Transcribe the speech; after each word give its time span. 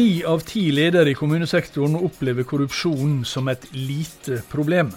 Ni 0.00 0.22
av 0.24 0.40
ti 0.40 0.62
ledere 0.72 1.10
i 1.12 1.14
kommunesektoren 1.14 1.98
opplever 1.98 2.46
korrupsjon 2.48 3.18
som 3.28 3.50
et 3.52 3.66
lite 3.74 4.38
problem. 4.48 4.94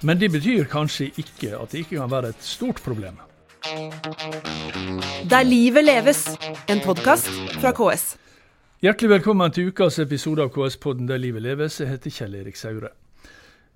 Men 0.00 0.16
det 0.22 0.30
betyr 0.32 0.70
kanskje 0.72 1.10
ikke 1.20 1.50
at 1.58 1.74
det 1.74 1.82
ikke 1.82 1.98
kan 1.98 2.08
være 2.08 2.30
et 2.32 2.46
stort 2.46 2.80
problem. 2.80 3.18
Der 5.28 5.44
livet 5.44 5.84
leves, 5.84 6.22
en 6.72 6.80
podkast 6.80 7.28
fra 7.58 7.74
KS. 7.76 8.06
Hjertelig 8.80 9.12
velkommen 9.18 9.52
til 9.52 9.68
ukas 9.68 10.00
episode 10.00 10.48
av 10.48 10.54
KS-podden 10.56 11.10
Der 11.10 11.20
livet 11.20 11.44
leves. 11.50 11.76
Jeg 11.84 11.92
heter 11.92 12.16
Kjell 12.22 12.40
Erik 12.40 12.56
Saure. 12.56 12.94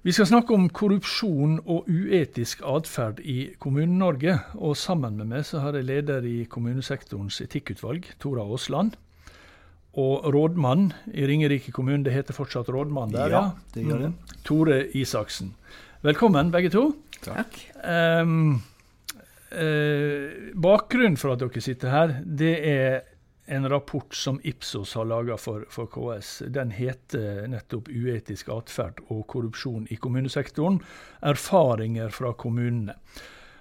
Vi 0.09 0.13
skal 0.13 0.33
snakke 0.33 0.57
om 0.57 0.71
korrupsjon 0.73 1.61
og 1.67 1.85
uetisk 1.85 2.65
atferd 2.65 3.21
i 3.21 3.51
Kommune-Norge. 3.61 4.41
Og 4.55 4.77
sammen 4.77 5.21
med 5.21 5.35
meg 5.37 5.45
så 5.45 5.61
har 5.61 5.77
jeg 5.77 5.91
leder 5.93 6.25
i 6.25 6.47
kommunesektorens 6.49 7.45
etikkutvalg, 7.45 8.15
Tora 8.17 8.49
Aasland. 8.49 8.97
Og 10.01 10.27
rådmann 10.35 10.89
i 11.15 11.27
Ringerike 11.27 11.73
kommune, 11.73 12.03
det 12.05 12.13
heter 12.17 12.35
fortsatt 12.35 12.69
rådmann 12.69 13.13
der, 13.15 13.31
ja? 13.31 13.43
det 13.75 13.85
gjør 13.87 13.99
det. 13.99 14.11
Mm. 14.11 14.39
Tore 14.45 14.79
Isaksen. 14.97 15.55
Velkommen, 16.03 16.51
begge 16.53 16.73
to. 16.75 16.89
Takk. 17.23 17.61
Um, 17.87 18.63
uh, 19.55 20.51
bakgrunnen 20.59 21.17
for 21.17 21.33
at 21.33 21.45
dere 21.45 21.63
sitter 21.63 21.95
her, 21.95 22.17
det 22.27 22.55
er 22.69 22.99
en 23.47 23.69
rapport 23.69 24.15
som 24.15 24.41
Ipsos 24.43 24.95
har 24.95 25.05
laga 25.05 25.37
for, 25.37 25.65
for, 25.71 25.87
KS. 25.87 26.43
Den 26.49 26.71
heter 26.71 27.47
nettopp 27.49 27.89
'Uetisk 27.89 28.49
atferd 28.49 29.03
og 29.09 29.27
korrupsjon 29.29 29.87
i 29.91 29.97
kommunesektoren'. 30.01 30.81
Erfaringer 31.23 32.09
fra 32.09 32.33
kommunene. 32.33 32.95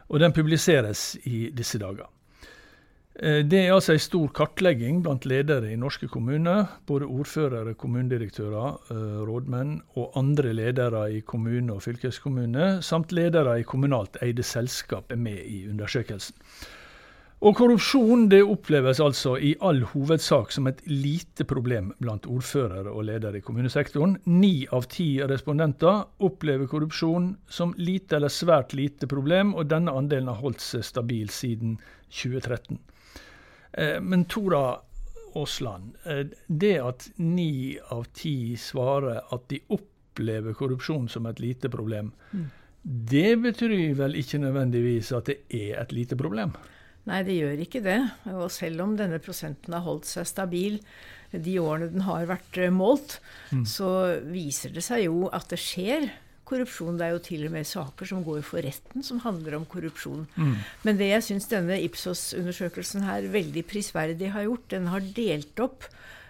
Og 0.09 0.19
Den 0.19 0.33
publiseres 0.33 1.17
i 1.23 1.49
disse 1.49 1.79
dager. 1.79 2.07
Eh, 3.15 3.43
det 3.45 3.59
er 3.61 3.75
altså 3.75 3.93
en 3.93 4.01
stor 4.01 4.29
kartlegging 4.33 5.03
blant 5.05 5.27
ledere 5.29 5.69
i 5.69 5.77
norske 5.77 6.07
kommuner. 6.09 6.65
Både 6.89 7.05
ordførere, 7.05 7.75
kommunedirektører, 7.77 8.77
eh, 8.89 9.19
rådmenn 9.27 9.81
og 9.95 10.17
andre 10.17 10.53
ledere 10.53 11.03
i 11.13 11.19
kommune 11.19 11.73
og 11.73 11.83
fylkeskommune, 11.83 12.81
samt 12.81 13.11
ledere 13.11 13.59
i 13.59 13.63
kommunalt 13.63 14.17
eide 14.21 14.43
selskap 14.43 15.11
er 15.11 15.21
med 15.21 15.45
i 15.45 15.67
undersøkelsen. 15.69 16.33
Og 17.43 17.57
korrupsjon 17.59 18.29
det 18.31 18.39
oppleves 18.47 19.01
altså 19.03 19.33
i 19.35 19.49
all 19.59 19.81
hovedsak 19.83 20.51
som 20.55 20.67
et 20.67 20.79
lite 20.87 21.43
problem 21.43 21.91
blant 21.99 22.25
ordførere 22.25 22.87
og 22.87 23.03
ledere 23.03 23.37
i 23.37 23.43
kommunesektoren. 23.43 24.15
Ni 24.25 24.65
av 24.71 24.87
ti 24.87 25.19
respondenter 25.19 26.05
opplever 26.23 26.71
korrupsjon 26.71 27.35
som 27.49 27.75
lite 27.77 28.15
eller 28.15 28.31
svært 28.31 28.73
lite 28.73 29.07
problem, 29.11 29.53
og 29.59 29.67
denne 29.67 29.91
andelen 29.91 30.31
har 30.31 30.39
holdt 30.39 30.63
seg 30.63 30.87
stabil 30.87 31.27
siden 31.29 31.75
2013. 32.09 32.79
Eh, 33.73 33.99
men 34.01 34.25
Tora 34.25 34.79
Aasland, 35.35 35.95
eh, 36.05 36.25
det 36.47 36.75
at 36.79 37.07
ni 37.15 37.77
av 37.89 38.05
ti 38.13 38.55
svarer 38.59 39.23
at 39.33 39.47
de 39.49 39.61
opplever 39.73 40.53
korrupsjon 40.57 41.09
som 41.09 41.25
et 41.25 41.41
lite 41.41 41.71
problem, 41.73 42.11
mm. 42.31 42.45
det 42.83 43.31
betyr 43.41 43.95
vel 43.97 44.19
ikke 44.19 44.41
nødvendigvis 44.43 45.11
at 45.17 45.31
det 45.31 45.39
er 45.49 45.81
et 45.81 45.95
lite 45.95 46.19
problem? 46.19 46.53
Nei, 47.09 47.19
det 47.27 47.35
gjør 47.35 47.65
ikke 47.65 47.81
det. 47.83 47.99
Og 48.31 48.47
selv 48.53 48.85
om 48.85 48.93
denne 48.99 49.19
prosenten 49.23 49.75
har 49.75 49.83
holdt 49.83 50.07
seg 50.07 50.27
stabil 50.29 50.79
de 51.33 51.57
årene 51.59 51.89
den 51.91 52.05
har 52.05 52.27
vært 52.29 52.59
eh, 52.61 52.73
målt, 52.73 53.17
mm. 53.51 53.65
så 53.67 53.89
viser 54.29 54.75
det 54.75 54.85
seg 54.85 55.07
jo 55.07 55.27
at 55.33 55.49
det 55.51 55.59
skjer 55.61 56.11
korrupsjon. 56.47 56.99
Det 56.99 57.07
er 57.07 57.15
jo 57.15 57.23
til 57.23 57.47
og 57.47 57.55
med 57.55 57.67
saker 57.67 58.09
som 58.09 58.23
går 58.25 58.43
for 58.45 58.63
retten 58.65 59.05
som 59.05 59.21
handler 59.23 59.57
om 59.59 59.67
korrupsjon. 59.69 60.25
Mm. 60.35 60.55
Men 60.87 61.01
det 61.01 61.11
jeg 61.11 61.27
syns 61.29 61.49
denne 61.51 61.79
Ipsos-undersøkelsen 61.87 63.05
her 63.07 63.29
veldig 63.33 63.65
prisverdig 63.69 64.33
har 64.35 64.47
gjort, 64.47 64.71
den 64.73 64.89
har 64.91 65.13
delt 65.15 65.63
opp 65.63 65.87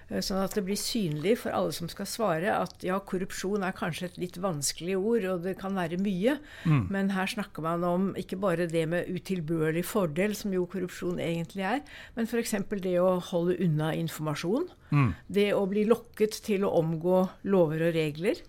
eh, 0.09 0.21
Sånn 0.23 0.43
at 0.43 0.53
det 0.57 0.65
blir 0.67 0.77
synlig 0.79 1.37
for 1.41 1.55
alle 1.55 1.73
som 1.75 1.89
skal 1.89 2.07
svare, 2.09 2.53
at 2.53 2.85
ja, 2.85 2.99
korrupsjon 2.99 3.65
er 3.65 3.75
kanskje 3.75 4.11
et 4.11 4.19
litt 4.21 4.39
vanskelig 4.43 4.97
ord, 4.99 5.27
og 5.31 5.47
det 5.47 5.55
kan 5.61 5.75
være 5.79 5.97
mye. 6.03 6.37
Mm. 6.69 6.85
Men 6.93 7.11
her 7.15 7.31
snakker 7.33 7.65
man 7.65 7.85
om 7.87 8.09
ikke 8.19 8.37
bare 8.43 8.69
det 8.69 8.85
med 8.91 9.09
utilbørlig 9.09 9.85
fordel, 9.89 10.37
som 10.37 10.53
jo 10.53 10.67
korrupsjon 10.69 11.21
egentlig 11.23 11.65
er, 11.71 11.83
men 12.17 12.29
f.eks. 12.29 12.57
det 12.83 12.97
å 13.01 13.17
holde 13.31 13.57
unna 13.63 13.93
informasjon. 13.97 14.69
Mm. 14.93 15.13
Det 15.39 15.49
å 15.57 15.65
bli 15.71 15.87
lokket 15.89 16.43
til 16.45 16.67
å 16.67 16.75
omgå 16.83 17.23
lover 17.49 17.87
og 17.89 17.95
regler. 17.97 18.43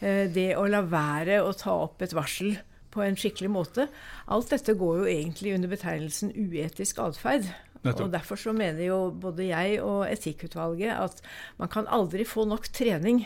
Eh, 0.00 0.26
det 0.32 0.54
å 0.56 0.66
la 0.70 0.82
være 0.86 1.40
å 1.44 1.54
ta 1.56 1.74
opp 1.86 2.02
et 2.04 2.14
varsel 2.16 2.56
på 2.90 3.02
en 3.04 3.18
skikkelig 3.18 3.50
måte. 3.52 3.88
Alt 4.32 4.52
dette 4.54 4.74
går 4.78 5.02
jo 5.02 5.10
egentlig 5.10 5.54
under 5.54 5.70
betegnelsen 5.70 6.32
uetisk 6.34 7.02
atferd. 7.04 7.50
Og 7.84 8.10
Derfor 8.12 8.36
så 8.36 8.52
mener 8.52 8.82
jo 8.84 8.98
både 9.16 9.46
jeg 9.48 9.78
og 9.80 10.04
Etikkutvalget 10.10 10.98
at 11.00 11.22
man 11.56 11.70
kan 11.72 11.88
aldri 11.88 12.26
få 12.28 12.44
nok 12.48 12.68
trening 12.76 13.22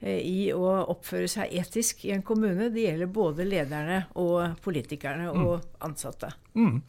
eh, 0.00 0.20
i 0.20 0.52
å 0.54 0.62
oppføre 0.92 1.30
seg 1.30 1.54
etisk 1.58 2.04
i 2.06 2.14
en 2.14 2.22
kommune. 2.26 2.70
Det 2.70 2.86
gjelder 2.86 3.10
både 3.10 3.48
lederne 3.48 4.04
og 4.14 4.60
politikerne 4.62 5.30
og 5.32 5.56
mm. 5.56 5.70
ansatte. 5.88 6.30
Mm. 6.54 6.82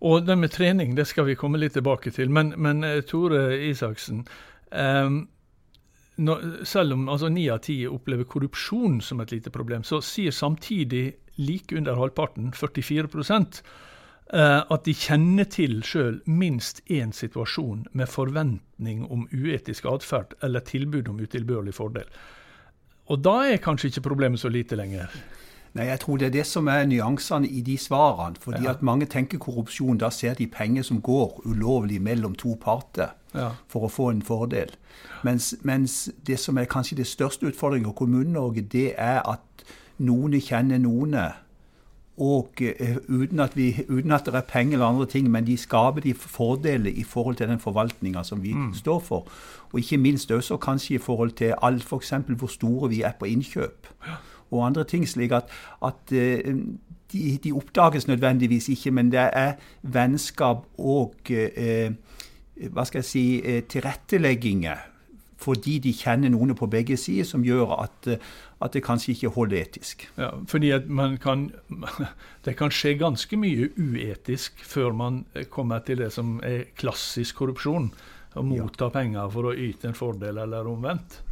Og 0.00 0.24
det 0.24 0.36
med 0.40 0.52
trening 0.52 0.94
det 0.96 1.06
skal 1.08 1.28
vi 1.28 1.38
komme 1.38 1.60
litt 1.60 1.76
tilbake 1.76 2.12
til. 2.16 2.32
Men, 2.32 2.54
men 2.56 2.84
eh, 2.84 3.00
Tore 3.08 3.54
Isaksen, 3.70 4.26
um, 4.70 5.22
når, 6.20 6.64
selv 6.68 6.94
om 6.96 7.08
altså, 7.08 7.30
ni 7.32 7.46
av 7.52 7.62
ti 7.64 7.82
opplever 7.88 8.28
korrupsjon 8.28 9.00
som 9.04 9.22
et 9.22 9.32
lite 9.32 9.52
problem, 9.54 9.84
så 9.86 10.02
sier 10.04 10.34
samtidig 10.34 11.06
like 11.40 11.76
under 11.76 11.96
halvparten, 11.96 12.52
44 12.52 13.08
eh, 14.32 14.60
at 14.60 14.84
de 14.84 14.94
kjenner 14.94 15.48
til 15.48 15.80
sjøl 15.86 16.20
minst 16.26 16.82
én 16.90 17.14
situasjon 17.16 17.86
med 17.92 18.08
forventning 18.12 19.06
om 19.08 19.26
uetisk 19.32 19.88
atferd 19.88 20.36
eller 20.44 20.60
tilbud 20.60 21.08
om 21.08 21.20
utilbørlig 21.20 21.74
fordel. 21.74 22.08
Og 23.10 23.22
da 23.24 23.40
er 23.50 23.62
kanskje 23.62 23.90
ikke 23.90 24.08
problemet 24.10 24.40
så 24.40 24.52
lite 24.52 24.76
lenger. 24.78 25.10
Nei, 25.74 25.84
Jeg 25.84 26.00
tror 26.00 26.16
det 26.16 26.26
er 26.26 26.30
det 26.30 26.46
som 26.46 26.66
er 26.66 26.84
nyansene 26.84 27.48
i 27.48 27.60
de 27.60 27.76
svarene. 27.78 28.36
fordi 28.40 28.64
ja. 28.64 28.70
at 28.70 28.82
Mange 28.82 29.06
tenker 29.06 29.38
korrupsjon. 29.38 29.98
Da 29.98 30.10
ser 30.10 30.34
de 30.34 30.46
penger 30.46 30.82
som 30.82 31.00
går 31.00 31.40
ulovlig 31.44 32.02
mellom 32.02 32.34
to 32.34 32.56
parter 32.60 33.08
ja. 33.34 33.50
for 33.68 33.86
å 33.86 33.88
få 33.88 34.10
en 34.10 34.22
fordel. 34.22 34.70
Mens, 35.24 35.54
mens, 35.62 36.10
det 36.26 36.38
som 36.38 36.58
er 36.58 36.64
kanskje 36.64 36.96
det 36.96 37.06
største 37.06 37.46
utfordringen 37.46 37.90
i 37.90 37.94
Kommune-Norge, 37.96 38.62
det 38.62 38.94
er 38.98 39.22
at 39.28 39.64
noen 39.98 40.34
kjenner 40.40 40.78
noen. 40.78 41.16
Og 42.20 42.60
uh, 42.60 42.96
uten, 43.08 43.40
at 43.40 43.56
vi, 43.56 43.84
uten, 43.88 44.12
at 44.12 44.26
det 44.26 44.34
er 44.34 44.40
penger 44.40 44.72
eller 44.72 44.86
andre 44.86 45.06
ting, 45.06 45.30
men 45.30 45.46
de 45.46 45.56
skaper 45.56 46.00
de 46.00 46.14
fordeler 46.14 46.90
i 46.90 47.04
forhold 47.04 47.36
til 47.36 47.48
den 47.48 47.60
forvaltninga 47.60 48.24
som 48.24 48.42
vi 48.42 48.52
mm. 48.54 48.74
står 48.74 48.98
for. 48.98 49.30
Og 49.72 49.78
ikke 49.80 49.96
minst 49.96 50.30
også 50.30 50.56
kanskje 50.56 50.94
i 50.94 50.98
forhold 50.98 51.30
til 51.30 51.54
alt 51.62 51.84
f.eks. 51.84 52.12
hvor 52.28 52.46
store 52.46 52.88
vi 52.90 53.02
er 53.02 53.12
på 53.18 53.24
innkjøp. 53.24 53.86
Og 54.50 54.66
andre 54.66 54.84
ting, 54.84 55.08
slik 55.08 55.32
at, 55.32 55.50
at 55.86 56.14
uh, 56.14 56.54
de, 57.12 57.38
de, 57.42 57.52
oppdages 57.52 58.08
nødvendigvis 58.08 58.68
ikke, 58.68 58.90
men 58.90 59.12
det 59.12 59.30
er 59.32 59.52
vennskap 59.82 60.66
og 60.78 61.30
eh, 61.30 61.92
hva 62.70 62.84
skal 62.86 63.00
jeg 63.00 63.08
si, 63.08 63.24
eh, 63.44 63.62
tilrettelegginger 63.68 64.86
fordi 65.40 65.78
de 65.80 65.94
kjenner 65.96 66.28
noen 66.28 66.52
på 66.52 66.66
begge 66.68 66.98
sider, 67.00 67.24
som 67.24 67.40
gjør 67.40 67.70
at, 67.78 68.08
eh, 68.12 68.24
at 68.60 68.74
det 68.76 68.82
kanskje 68.84 69.14
ikke 69.14 69.30
holder 69.32 69.62
etisk. 69.62 70.04
Ja, 70.18 70.34
fordi 70.46 70.70
at 70.76 70.88
man 70.88 71.16
kan, 71.16 71.50
Det 72.44 72.56
kan 72.56 72.70
skje 72.70 72.98
ganske 73.00 73.36
mye 73.36 73.70
uetisk 73.78 74.60
før 74.64 74.92
man 74.92 75.24
kommer 75.50 75.78
til 75.78 75.98
det 75.98 76.12
som 76.12 76.40
er 76.44 76.68
klassisk 76.76 77.36
korrupsjon. 77.40 77.90
Å 78.36 78.42
motta 78.44 78.90
ja. 78.90 78.94
penger 78.94 79.30
for 79.32 79.48
å 79.48 79.54
yte 79.56 79.88
en 79.88 79.96
fordel, 79.96 80.38
eller 80.38 80.68
omvendt. 80.68 81.22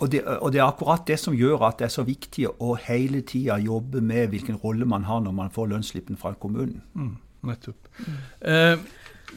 Og 0.00 0.10
det, 0.12 0.22
og 0.24 0.52
det, 0.52 0.60
er 0.60 0.66
akkurat 0.66 1.04
det 1.06 1.18
som 1.20 1.36
gjør 1.36 1.66
at 1.68 1.80
det 1.80 1.90
er 1.90 1.92
så 1.92 2.06
viktig 2.08 2.46
å 2.48 2.74
hele 2.86 3.20
tida 3.26 3.58
jobbe 3.60 4.00
med 4.00 4.32
hvilken 4.32 4.56
rolle 4.62 4.88
man 4.88 5.04
har 5.04 5.20
når 5.24 5.34
man 5.36 5.52
får 5.52 5.68
lønnsslippen 5.74 6.16
fra 6.20 6.32
kommunen. 6.40 6.80
Mm, 6.94 7.16
nettopp. 7.50 7.90
Mm. 8.00 8.20
Eh, 8.40 8.86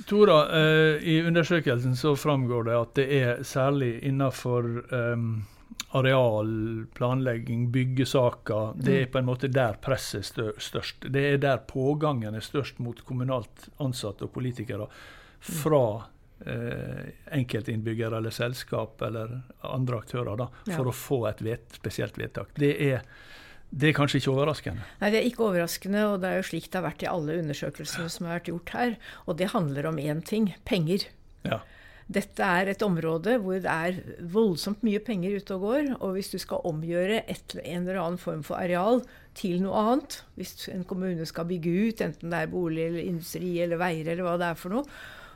Tora, 0.09 0.37
eh, 0.57 1.03
i 1.03 1.21
undersøkelsen 1.21 1.95
så 1.95 2.15
framgår 2.15 2.63
det 2.69 2.77
at 2.77 2.93
det 2.97 3.07
er 3.19 3.43
særlig 3.45 3.91
innenfor 4.07 4.69
eh, 4.87 5.25
arealplanlegging, 5.93 7.67
byggesaker, 7.71 8.73
det 8.75 8.95
er 8.95 9.05
mm. 9.05 9.11
på 9.11 9.19
en 9.19 9.27
måte 9.27 9.51
der 9.53 9.77
presset 9.81 10.39
er 10.41 10.55
størst. 10.57 11.05
Det 11.13 11.25
er 11.33 11.37
der 11.43 11.61
pågangen 11.69 12.35
er 12.35 12.45
størst 12.45 12.79
mot 12.81 13.03
kommunalt 13.05 13.69
ansatte 13.83 14.25
og 14.25 14.33
politikere 14.33 14.87
fra 15.43 15.85
eh, 15.99 16.09
enkeltinnbyggere 16.43 18.17
eller 18.19 18.33
selskap 18.35 19.01
eller 19.05 19.37
andre 19.63 20.01
aktører 20.03 20.39
da, 20.39 20.49
for 20.65 20.83
ja. 20.83 20.89
å 20.91 20.95
få 20.97 21.19
et 21.29 21.43
vet, 21.45 21.77
spesielt 21.77 22.19
vedtak. 22.19 22.51
Det 22.59 22.73
er 22.89 23.05
det 23.73 23.89
er 23.89 23.95
kanskje 23.97 24.19
ikke 24.19 24.33
overraskende? 24.35 24.83
Nei, 25.01 25.09
det 25.09 25.17
er 25.19 25.27
ikke 25.27 25.47
overraskende. 25.47 26.03
Og 26.11 26.19
det 26.21 26.29
er 26.29 26.35
jo 26.37 26.45
slik 26.45 26.67
det 26.69 26.77
har 26.77 26.85
vært 26.85 27.05
i 27.05 27.09
alle 27.09 27.39
undersøkelsene 27.41 28.11
som 28.11 28.27
har 28.27 28.37
vært 28.37 28.51
gjort 28.51 28.73
her. 28.77 28.97
Og 29.25 29.39
det 29.39 29.49
handler 29.53 29.87
om 29.89 29.97
én 30.01 30.21
ting 30.21 30.51
penger. 30.69 31.07
Ja. 31.47 31.63
Dette 32.13 32.45
er 32.45 32.69
et 32.69 32.83
område 32.85 33.37
hvor 33.41 33.57
det 33.63 33.71
er 33.71 33.97
voldsomt 34.33 34.83
mye 34.85 35.01
penger 35.03 35.39
ute 35.39 35.57
og 35.57 35.65
går. 35.65 35.89
Og 35.95 36.17
hvis 36.17 36.29
du 36.33 36.37
skal 36.41 36.61
omgjøre 36.69 37.23
et, 37.25 37.57
en 37.63 37.87
eller 37.87 38.01
annen 38.03 38.21
form 38.21 38.43
for 38.45 38.59
areal 38.59 39.01
til 39.39 39.63
noe 39.63 39.81
annet, 39.81 40.19
hvis 40.37 40.67
en 40.73 40.85
kommune 40.87 41.25
skal 41.29 41.49
bygge 41.49 41.73
ut, 41.73 42.05
enten 42.05 42.33
det 42.33 42.43
er 42.43 42.53
bolig 42.53 42.87
eller 42.91 43.07
industri 43.07 43.55
eller 43.63 43.81
veier 43.81 44.13
eller 44.13 44.27
hva 44.27 44.37
det 44.41 44.51
er 44.51 44.59
for 44.59 44.77
noe, 44.77 44.85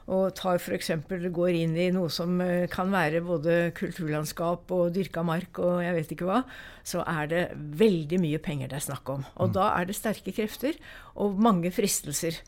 og 0.08 0.32
tar 0.40 0.56
f.eks. 0.62 0.94
går 1.36 1.58
inn 1.60 1.76
i 1.76 1.90
noe 1.92 2.08
som 2.14 2.40
eh, 2.44 2.70
kan 2.72 2.94
være 2.94 3.20
både 3.26 3.58
kulturlandskap 3.76 4.72
og 4.72 4.94
dyrka 4.96 5.24
mark 5.28 5.60
og 5.60 5.82
jeg 5.84 5.98
vet 5.98 6.14
ikke 6.16 6.30
hva, 6.30 6.42
så 6.88 7.04
er 7.04 7.28
det 7.32 7.44
veldig 7.82 8.22
mye 8.24 8.40
penger 8.44 8.72
det 8.72 8.80
er 8.80 8.88
snakk 8.88 9.12
om. 9.12 9.28
Og 9.36 9.52
mm. 9.52 9.56
da 9.60 9.68
er 9.76 9.90
det 9.90 9.98
sterke 9.98 10.32
krefter 10.36 10.80
og 11.20 11.36
mange 11.44 11.74
fristelser. 11.76 12.40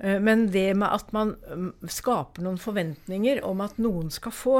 Eh, 0.00 0.16
men 0.24 0.48
det 0.54 0.70
med 0.76 0.88
at 0.88 1.12
man 1.16 1.36
mm, 1.36 1.70
skaper 1.92 2.46
noen 2.46 2.60
forventninger 2.60 3.44
om 3.44 3.60
at 3.64 3.76
noen 3.82 4.08
skal 4.14 4.32
få 4.32 4.58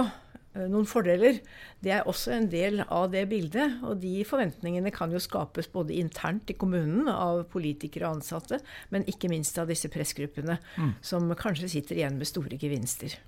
noen 0.71 0.87
fordeler. 0.89 1.41
Det 1.85 1.93
er 1.93 2.09
også 2.09 2.33
en 2.37 2.49
del 2.51 2.83
av 2.85 3.11
det 3.13 3.27
bildet. 3.31 3.79
Og 3.87 4.01
de 4.03 4.25
forventningene 4.29 4.93
kan 4.95 5.13
jo 5.13 5.21
skapes 5.23 5.69
både 5.73 5.97
internt 6.01 6.51
i 6.53 6.57
kommunen 6.59 7.11
av 7.13 7.45
politikere 7.53 8.09
og 8.09 8.21
ansatte, 8.21 8.61
men 8.95 9.07
ikke 9.11 9.31
minst 9.33 9.59
av 9.61 9.71
disse 9.71 9.91
pressgruppene, 9.93 10.59
mm. 10.77 10.93
som 11.05 11.29
kanskje 11.39 11.71
sitter 11.77 12.01
igjen 12.01 12.19
med 12.21 12.31
store 12.31 12.59
gevinster. 12.61 13.19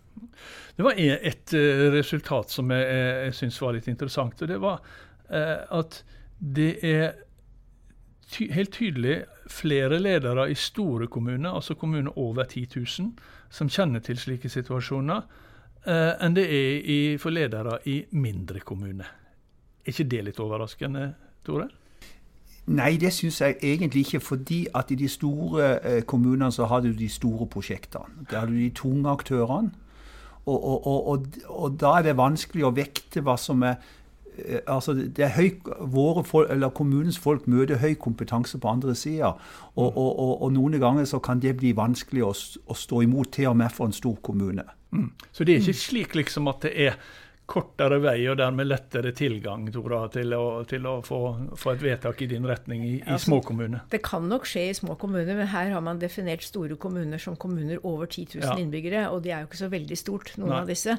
Det 0.76 0.84
var 0.86 0.98
et 0.98 1.54
eh, 1.54 1.86
resultat 1.94 2.50
som 2.50 2.70
jeg, 2.75 3.00
jeg 3.28 3.38
syns 3.38 3.62
var 3.62 3.76
litt 3.76 3.88
interessant. 3.90 4.42
og 4.42 4.50
det 4.50 4.60
var 4.62 4.81
eh, 5.31 5.58
at 5.78 6.02
det 6.38 6.72
er 6.86 7.19
ty 8.31 8.48
helt 8.52 8.72
tydelig 8.76 9.22
flere 9.48 9.98
ledere 9.98 10.50
i 10.50 10.54
store 10.54 11.06
kommuner, 11.08 11.50
altså 11.50 11.74
kommuner 11.74 12.19
over 12.19 12.44
10 12.44 12.66
000, 12.76 13.12
som 13.50 13.70
kjenner 13.72 14.02
til 14.04 14.19
slike 14.20 14.48
situasjoner 14.52 15.22
eh, 15.86 16.14
enn 16.25 16.36
det 16.36 16.46
er 16.46 16.78
i, 16.82 17.00
for 17.20 17.34
ledere 17.34 17.78
i 17.86 18.00
mindre 18.10 18.60
kommuner. 18.60 19.10
Er 19.84 19.92
ikke 19.94 20.08
det 20.10 20.25
litt 20.26 20.40
overraskende, 20.42 21.12
Tore? 21.46 21.69
Nei, 22.69 22.96
det 23.00 23.12
syns 23.16 23.40
jeg 23.40 23.56
egentlig 23.62 24.00
ikke. 24.04 24.20
Fordi 24.20 24.66
at 24.75 24.90
i 24.90 24.94
de 24.94 25.08
store 25.08 25.69
eh, 25.80 26.02
kommunene 26.02 26.52
så 26.52 26.66
har 26.69 26.80
du 26.80 26.92
de 26.92 27.08
store 27.08 27.46
prosjektene. 27.46 28.26
Der 28.30 28.38
har 28.38 28.46
du 28.46 28.52
de 28.52 28.70
tunge 28.70 29.10
aktørene. 29.10 29.70
Og, 30.46 30.64
og, 30.64 31.08
og, 31.08 31.26
og, 31.48 31.81
da 31.81 31.98
er 31.98 32.02
det 32.02 32.16
vanskelig 32.16 32.64
å 32.64 32.72
vekte 32.72 33.20
hva 33.20 33.34
som 33.36 33.62
er 33.69 33.74
eh, 34.36 34.60
altså 34.66 34.94
det 34.96 35.24
er 35.24 35.34
høy, 35.36 35.50
våre 35.92 36.24
folk, 36.24 36.48
eller 36.50 36.72
Kommunens 36.72 37.19
folk 37.19 37.48
møter 37.48 37.81
høy 37.82 37.94
kompetanse 38.00 38.58
på 38.58 38.69
andre 38.69 38.94
sida. 38.94 39.34
Og, 39.76 39.96
og, 39.96 40.52
noen 40.52 40.78
ganger 40.81 41.04
så 41.04 41.20
kan 41.20 41.40
det 41.40 41.56
bli 41.56 41.74
vanskelig 41.76 42.24
å, 42.24 42.32
å 42.66 42.76
stå 42.76 43.02
imot, 43.04 43.32
til 43.32 43.52
og 43.52 43.56
med 43.60 43.72
for 43.72 43.88
en 43.88 43.96
stor 43.96 44.16
kommune. 44.22 44.64
Mm. 44.90 45.11
Så 45.32 45.44
det 45.44 45.55
er 45.55 45.64
ikke 45.64 45.81
slik 45.81 46.14
liksom 46.17 46.49
at 46.50 46.64
det 46.64 46.75
er 46.88 47.00
kortere 47.49 47.96
vei 48.02 48.19
og 48.29 48.37
dermed 48.37 48.69
lettere 48.69 49.14
tilgang 49.17 49.64
Tora, 49.73 50.02
til 50.12 50.35
å, 50.37 50.43
til 50.69 50.85
å 50.88 50.99
få, 51.05 51.20
få, 51.56 51.73
et 51.73 51.85
vedtak 51.87 52.20
i 52.25 52.29
din 52.29 52.44
retning 52.49 52.82
i, 52.85 52.90
i 52.99 53.06
altså, 53.06 53.31
små 53.31 53.38
kommuner? 53.46 53.87
Det 53.88 54.02
kan 54.05 54.26
nok 54.29 54.44
skje 54.49 54.67
i 54.69 54.75
små 54.76 54.99
kommuner, 55.00 55.32
men 55.32 55.49
her 55.49 55.73
har 55.73 55.85
man 55.85 56.00
definert 56.02 56.44
store 56.44 56.76
kommuner 56.81 57.20
som 57.23 57.38
kommuner 57.40 57.81
over 57.88 58.05
10 58.05 58.37
000 58.37 58.44
ja. 58.44 58.58
innbyggere. 58.61 59.06
Og 59.14 59.23
de 59.25 59.32
er 59.32 59.43
jo 59.43 59.49
ikke 59.49 59.62
så 59.62 59.70
veldig 59.73 59.96
stort, 59.96 60.35
noen 60.37 60.52
Nei. 60.52 60.61
av 60.61 60.69
disse. 60.75 60.99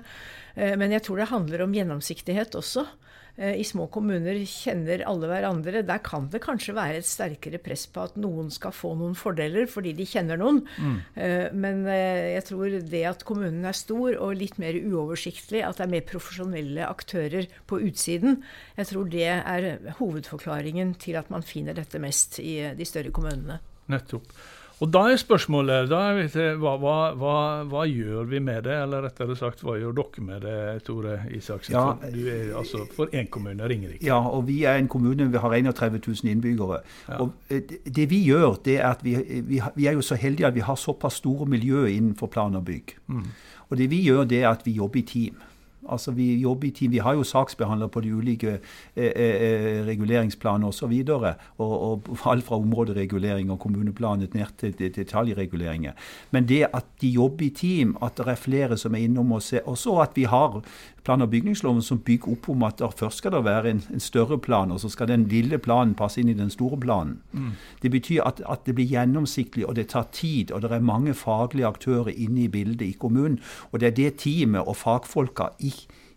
Eh, 0.56 0.74
men 0.82 0.96
jeg 0.98 1.06
tror 1.06 1.22
det 1.22 1.30
handler 1.30 1.66
om 1.68 1.78
gjennomsiktighet 1.78 2.58
også. 2.58 2.88
Eh, 3.38 3.56
I 3.62 3.66
små 3.68 3.88
kommuner 3.92 4.38
kjenner 4.50 5.04
alle 5.08 5.30
hverandre. 5.30 5.84
Der 5.88 6.02
kan 6.04 6.28
det 6.32 6.42
kanskje 6.44 6.76
være 6.78 7.00
et 7.00 7.08
sterkere 7.08 7.62
press 7.64 7.86
på 7.92 8.04
at 8.08 8.18
noen 8.20 8.52
skal 8.54 8.74
få 8.76 8.94
noen 9.00 9.16
fordeler 9.18 9.70
fordi 9.72 9.94
de 9.98 10.08
kjenner 10.10 10.40
noen. 10.42 10.62
Mm. 10.78 10.98
Eh, 11.16 11.46
men 11.56 11.84
eh, 11.88 12.36
jeg 12.36 12.48
tror 12.52 12.78
det 12.92 13.04
at 13.14 13.26
kommunen 13.28 13.66
er 13.70 13.78
stor 13.78 14.18
og 14.18 14.36
litt 14.40 14.60
mer 14.62 14.76
uoversiktlig, 14.80 15.64
at 15.66 15.80
det 15.80 15.88
er 15.88 15.94
mer 15.96 16.06
profesjonelle 16.10 16.88
aktører 16.90 17.50
på 17.70 17.82
utsiden, 17.86 18.42
jeg 18.80 18.90
tror 18.90 19.10
det 19.12 19.28
er 19.30 19.68
hovedforklaringen 20.00 20.94
til 21.02 21.18
at 21.20 21.30
man 21.34 21.46
finner 21.46 21.78
dette 21.78 22.00
mest 22.02 22.40
i 22.44 22.56
de 22.76 22.88
større 22.88 23.12
kommunene. 23.16 23.60
Nettopp. 23.90 24.34
Og 24.80 24.88
da 24.94 25.02
er 25.12 25.20
spørsmålet 25.20 25.90
da 25.92 26.00
vet 26.16 26.36
jeg, 26.40 26.56
hva, 26.62 26.78
hva, 26.80 26.96
hva, 27.20 27.34
hva, 27.68 27.82
gjør 27.90 28.30
vi 28.32 28.40
med 28.44 28.64
det? 28.68 28.78
Eller 28.86 29.04
rettere 29.10 29.36
sagt, 29.36 29.64
hva 29.66 29.76
gjør 29.76 29.98
dere 29.98 30.24
med 30.24 30.46
det, 30.48 30.60
Tore 30.88 31.18
Isaksen? 31.36 31.76
Ja, 31.76 31.84
for, 32.00 32.16
du 32.16 32.30
er 32.32 32.54
altså 32.62 32.86
for 32.96 33.12
én 33.12 33.28
kommune, 33.32 33.68
Ringerike. 33.68 34.06
Ja, 34.08 34.22
og 34.24 34.48
vi 34.48 34.62
er 34.64 34.80
en 34.80 34.88
kommune, 34.92 35.28
vi 35.28 35.44
har 35.44 35.58
31 35.58 36.00
000 36.08 36.32
innbyggere. 36.32 36.80
Ja. 37.10 37.20
Og 37.26 37.36
eh, 37.52 37.76
det 37.84 38.08
vi 38.12 38.24
gjør, 38.24 38.56
det 38.66 38.80
er 38.80 38.88
at 38.94 39.04
vi, 39.04 39.18
vi, 39.50 39.60
vi, 39.76 39.90
er 39.92 40.00
jo 40.00 40.06
så 40.06 40.16
heldige 40.16 40.48
at 40.48 40.56
vi 40.56 40.64
har 40.64 40.80
såpass 40.80 41.20
store 41.20 41.50
miljø 41.50 41.84
innenfor 41.86 42.32
plan 42.32 42.56
og 42.56 42.66
bygg. 42.72 42.96
Mm. 43.08 43.28
Og 43.70 43.78
det 43.78 43.92
vi 43.92 44.02
gjør, 44.08 44.24
det 44.24 44.44
er 44.44 44.50
at 44.54 44.64
vi 44.66 44.80
jobber 44.80 45.04
i 45.04 45.08
team. 45.08 45.44
Altså 45.92 46.12
Vi 46.12 46.36
jobber 46.42 46.68
i 46.68 46.72
team. 46.72 46.92
Vi 46.92 46.98
har 46.98 47.14
jo 47.14 47.24
saksbehandlere 47.24 47.90
på 47.90 48.02
de 48.02 48.14
ulike 48.16 48.60
eh, 48.96 49.12
eh, 49.16 49.36
eh 49.42 49.86
reguleringsplaner 49.86 50.68
osv. 50.68 50.94
Og, 51.10 51.24
og, 51.58 52.10
og 52.10 52.18
alt 52.26 52.46
fra 52.46 52.56
områderegulering 52.56 53.52
og 53.52 53.60
kommuneplanet 53.60 54.34
ned 54.34 54.58
til 54.58 54.74
detaljreguleringer. 54.96 55.92
Men 56.32 56.48
det 56.50 56.68
at 56.74 56.86
de 57.02 57.10
jobber 57.10 57.46
i 57.46 57.50
team, 57.50 57.98
at 58.02 58.18
det 58.18 58.28
er 58.28 58.36
flere 58.36 58.78
som 58.78 58.96
er 58.96 59.06
innom 59.08 59.32
og 59.32 59.42
ser, 59.42 59.62
og 59.66 59.78
så 59.78 60.00
at 60.02 60.12
vi 60.16 60.24
har 60.24 60.62
plan- 61.04 61.22
og 61.22 61.30
bygningsloven 61.30 61.82
som 61.82 62.00
bygger 62.00 62.32
opp 62.32 62.50
om 62.50 62.64
at 62.64 62.82
først 62.98 63.18
skal 63.18 63.32
det 63.32 63.44
være 63.46 63.70
en, 63.70 63.84
en, 63.94 64.00
større 64.00 64.40
plan, 64.40 64.72
og 64.72 64.80
så 64.80 64.90
skal 64.90 65.08
den 65.08 65.28
lille 65.28 65.58
planen 65.58 65.96
passe 65.96 66.22
inn 66.22 66.30
i 66.30 66.38
den 66.38 66.50
store 66.50 66.80
planen. 66.80 67.22
Mm. 67.32 67.52
Det 67.82 67.92
betyr 67.92 68.24
at, 68.24 68.42
at, 68.50 68.66
det 68.66 68.76
blir 68.76 68.86
gjennomsiktig, 68.86 69.68
og 69.68 69.76
det 69.76 69.88
tar 69.88 70.08
tid, 70.12 70.52
og 70.52 70.62
det 70.62 70.72
er 70.72 70.80
mange 70.80 71.14
faglige 71.14 71.68
aktører 71.68 72.12
inne 72.16 72.44
i 72.44 72.48
bildet 72.48 72.86
i 72.86 72.92
kommunen. 72.92 73.40
Og 73.72 73.80
det 73.80 73.88
er 73.88 73.96
det 73.96 74.16
teamet 74.18 74.62
og 74.62 74.76
fagfolka 74.76 75.54
i, 75.60 75.74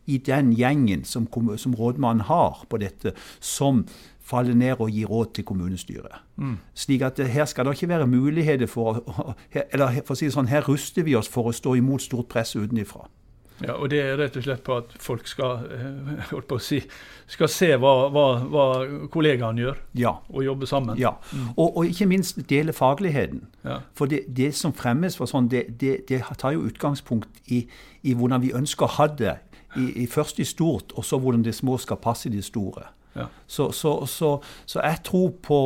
i 0.07 0.19
den 0.19 0.53
gjengen 0.53 1.05
som, 1.05 1.29
som 1.57 1.75
rådmannen 1.75 2.27
har 2.27 2.67
på 2.69 2.77
dette, 2.77 3.13
som 3.41 3.87
faller 4.23 4.55
ned 4.55 4.81
og 4.81 4.91
gir 4.91 5.11
råd 5.11 5.35
til 5.35 5.45
kommunestyret. 5.45 6.23
Mm. 6.37 6.59
Slik 6.75 7.03
at 7.03 7.19
her 7.19 7.45
skal 7.45 7.67
det 7.67 7.75
ikke 7.77 7.89
være 7.89 8.07
muligheter 8.07 8.67
for 8.67 9.03
Eller 9.53 10.03
for 10.07 10.15
å 10.15 10.19
si 10.19 10.29
det 10.29 10.35
sånn, 10.37 10.51
her 10.51 10.65
ruster 10.69 11.03
vi 11.07 11.17
oss 11.19 11.29
for 11.29 11.51
å 11.51 11.57
stå 11.57 11.75
imot 11.79 12.03
stort 12.03 12.31
press 12.33 12.55
utenfra. 12.57 13.09
Ja, 13.61 13.73
og 13.73 13.91
Det 13.91 14.01
er 14.01 14.17
rett 14.19 14.37
og 14.37 14.43
slett 14.43 14.63
på 14.65 14.77
at 14.81 14.95
folk 15.01 15.27
skal, 15.27 15.67
eh, 15.71 16.59
si, 16.59 16.81
skal 17.27 17.49
se 17.49 17.69
hva, 17.77 17.93
hva, 18.11 18.25
hva 18.51 18.65
kollegaene 19.13 19.61
gjør, 19.61 19.79
ja. 19.95 20.15
og 20.29 20.45
jobbe 20.45 20.67
sammen. 20.67 20.99
Ja, 20.99 21.15
mm. 21.33 21.53
og, 21.57 21.77
og, 21.77 21.87
ikke 21.87 22.07
minst 22.07 22.41
dele 22.51 22.73
fagligheten. 22.73 23.47
Ja. 23.65 23.79
For 23.95 24.07
det, 24.07 24.25
det, 24.37 24.55
som 24.55 24.73
fremmes 24.73 25.21
sånn, 25.21 25.49
det, 25.49 25.81
det, 25.81 26.09
det, 26.09 26.23
tar 26.39 26.57
jo 26.57 26.67
utgangspunkt 26.67 27.29
i, 27.47 27.67
i, 28.03 28.15
hvordan 28.15 28.43
vi 28.43 28.53
ønsker 28.55 28.89
å 28.89 28.97
ha 28.99 29.07
det. 29.07 29.37
I, 29.77 30.03
i 30.03 30.07
først 30.07 30.39
i 30.39 30.45
stort, 30.45 30.93
og 30.93 31.05
så 31.05 31.17
hvordan 31.17 31.45
det 31.45 31.55
små 31.57 31.79
skal 31.81 31.97
passe 31.97 32.29
i 32.29 32.33
det 32.33 32.45
store. 32.45 32.91
Ja. 33.17 33.27
Så, 33.47 33.71
så, 33.73 34.07
så, 34.07 34.43
så, 34.67 34.81
jeg 34.81 34.99
tror 35.05 35.31
på, 35.43 35.61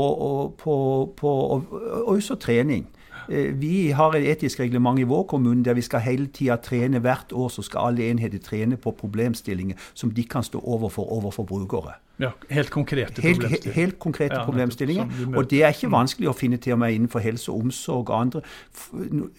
på, 0.58 0.76
på 1.16 1.28
og, 1.28 1.72
og 1.72 2.08
også 2.14 2.34
trening. 2.34 2.86
Eh, 3.28 3.60
vi 3.60 3.90
har 3.90 4.14
et 4.16 4.26
etisk 4.30 4.60
reglement 4.60 4.98
i 4.98 5.06
vår 5.08 5.22
kommune 5.30 5.64
der 5.64 5.74
vi 5.74 5.84
skal 5.84 6.00
hele 6.04 6.26
tida 6.26 6.56
trene. 6.62 7.00
Hvert 7.02 7.32
år 7.32 7.48
så 7.48 7.62
skal 7.62 7.90
alle 7.90 8.10
enheter 8.10 8.38
trene 8.42 8.76
på 8.76 8.94
problemstillinger 8.96 9.76
som 9.94 10.10
de 10.10 10.24
kan 10.24 10.42
stå 10.42 10.60
overfor 10.60 11.12
overfor 11.12 11.44
brukere. 11.44 11.96
Ja, 12.18 12.30
Helt 12.50 12.70
konkrete 12.70 13.12
problemstillinger. 13.12 13.72
Helt 13.74 13.98
konkrete 13.98 14.34
ja, 14.34 14.44
problemstillinger. 14.44 15.06
Og 15.36 15.50
det 15.50 15.62
er 15.62 15.74
ikke 15.74 15.90
vanskelig 15.92 16.30
å 16.30 16.36
finne 16.36 16.56
til 16.56 16.72
og 16.72 16.80
med 16.80 16.94
innenfor 16.94 17.20
helse 17.20 17.52
og 17.52 17.66
omsorg 17.66 18.10
og 18.10 18.20
andre. 18.20 18.42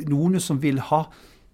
Noen 0.07 0.39
som 0.39 0.61
vil 0.61 0.79
ha 0.91 1.03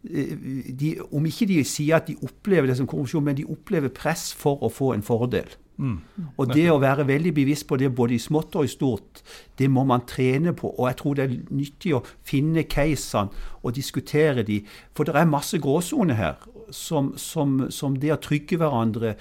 eh, 0.04 0.36
de, 0.80 0.98
Om 1.12 1.26
ikke 1.26 1.48
de 1.48 1.64
sier 1.64 2.02
at 2.02 2.08
de 2.08 2.18
opplever 2.24 2.68
det 2.68 2.78
som 2.78 2.88
korrupsjon, 2.88 3.24
men 3.24 3.38
de 3.40 3.48
opplever 3.48 3.94
press 3.94 4.34
for 4.36 4.64
å 4.64 4.72
få 4.74 4.94
en 4.98 5.06
fordel. 5.06 5.48
Mm. 5.78 5.98
Og 6.38 6.52
det 6.54 6.68
å 6.70 6.80
være 6.82 7.08
veldig 7.08 7.34
bevisst 7.34 7.66
på 7.70 7.78
det 7.82 7.90
både 7.96 8.16
i 8.16 8.22
smått 8.22 8.58
og 8.60 8.68
i 8.68 8.72
stort, 8.72 9.24
det 9.58 9.70
må 9.72 9.86
man 9.90 10.06
trene 10.10 10.54
på. 10.58 10.70
Og 10.78 10.88
jeg 10.90 11.00
tror 11.00 11.18
det 11.18 11.26
er 11.26 11.38
nyttig 11.50 11.96
å 11.98 12.04
finne 12.26 12.66
casene 12.70 13.34
og 13.64 13.76
diskutere 13.78 14.46
de. 14.46 14.62
For 14.94 15.08
det 15.08 15.18
er 15.18 15.30
masse 15.30 15.60
gråsoner 15.62 16.20
her, 16.20 16.46
som, 16.74 17.14
som, 17.18 17.66
som 17.74 17.98
det 18.00 18.14
å 18.14 18.22
trygge 18.22 18.60
hverandre 18.62 19.16